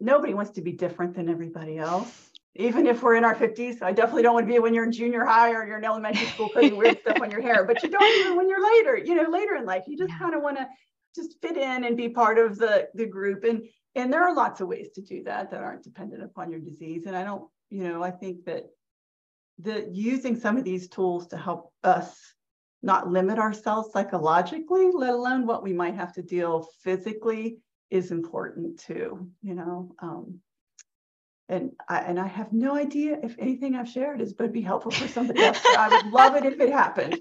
[0.00, 2.30] nobody wants to be different than everybody else.
[2.56, 4.92] Even if we're in our 50s, I definitely don't want to be when you're in
[4.92, 7.88] junior high or you're in elementary school putting weird stuff on your hair, but you
[7.88, 10.18] don't even when you're later, you know, later in life, you just yeah.
[10.18, 10.68] kind of want to
[11.16, 13.42] just fit in and be part of the, the group.
[13.42, 13.62] And,
[13.96, 17.06] and there are lots of ways to do that that aren't dependent upon your disease.
[17.06, 18.66] And I don't, you know, I think that
[19.58, 22.34] the using some of these tools to help us
[22.82, 27.58] not limit ourselves psychologically, let alone what we might have to deal physically,
[27.90, 29.30] is important too.
[29.42, 30.40] You know, um,
[31.48, 34.62] and I and I have no idea if anything I've shared is going to be
[34.62, 35.60] helpful for somebody else.
[35.64, 37.20] I would love it if it happened.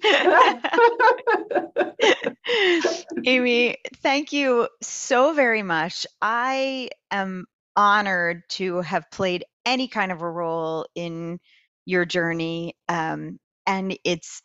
[3.25, 6.07] Amy, thank you so very much.
[6.21, 11.39] I am honored to have played any kind of a role in
[11.85, 12.75] your journey.
[12.89, 14.41] Um, and it's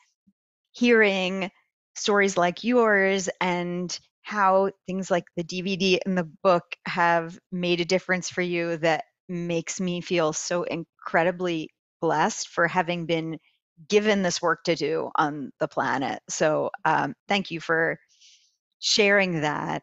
[0.73, 1.51] hearing
[1.95, 7.85] stories like yours and how things like the DVD and the book have made a
[7.85, 11.71] difference for you that makes me feel so incredibly
[12.01, 13.39] blessed for having been
[13.89, 16.21] given this work to do on the planet.
[16.29, 17.99] So, um, thank you for
[18.81, 19.83] sharing that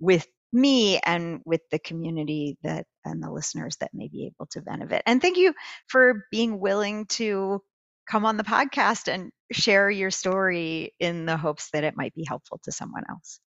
[0.00, 4.60] with me and with the community that and the listeners that may be able to
[4.60, 5.02] benefit.
[5.06, 5.54] And thank you
[5.88, 7.60] for being willing to
[8.08, 12.24] come on the podcast and share your story in the hopes that it might be
[12.26, 13.40] helpful to someone else.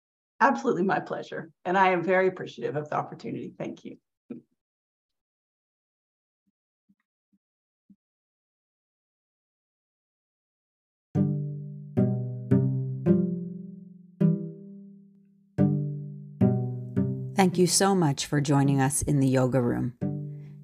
[0.40, 1.50] Absolutely my pleasure.
[1.64, 3.52] And I am very appreciative of the opportunity.
[3.56, 3.96] Thank you.
[17.42, 19.94] Thank you so much for joining us in the yoga room.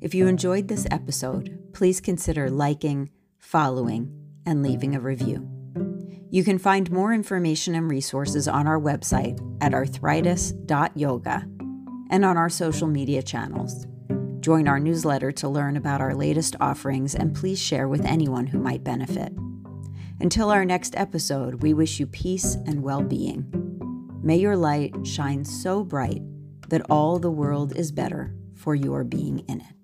[0.00, 4.12] If you enjoyed this episode, please consider liking, following,
[4.46, 5.44] and leaving a review.
[6.30, 11.48] You can find more information and resources on our website at arthritis.yoga
[12.10, 13.88] and on our social media channels.
[14.38, 18.60] Join our newsletter to learn about our latest offerings and please share with anyone who
[18.60, 19.32] might benefit.
[20.20, 23.52] Until our next episode, we wish you peace and well being.
[24.22, 26.22] May your light shine so bright
[26.68, 29.77] that all the world is better for your being in it.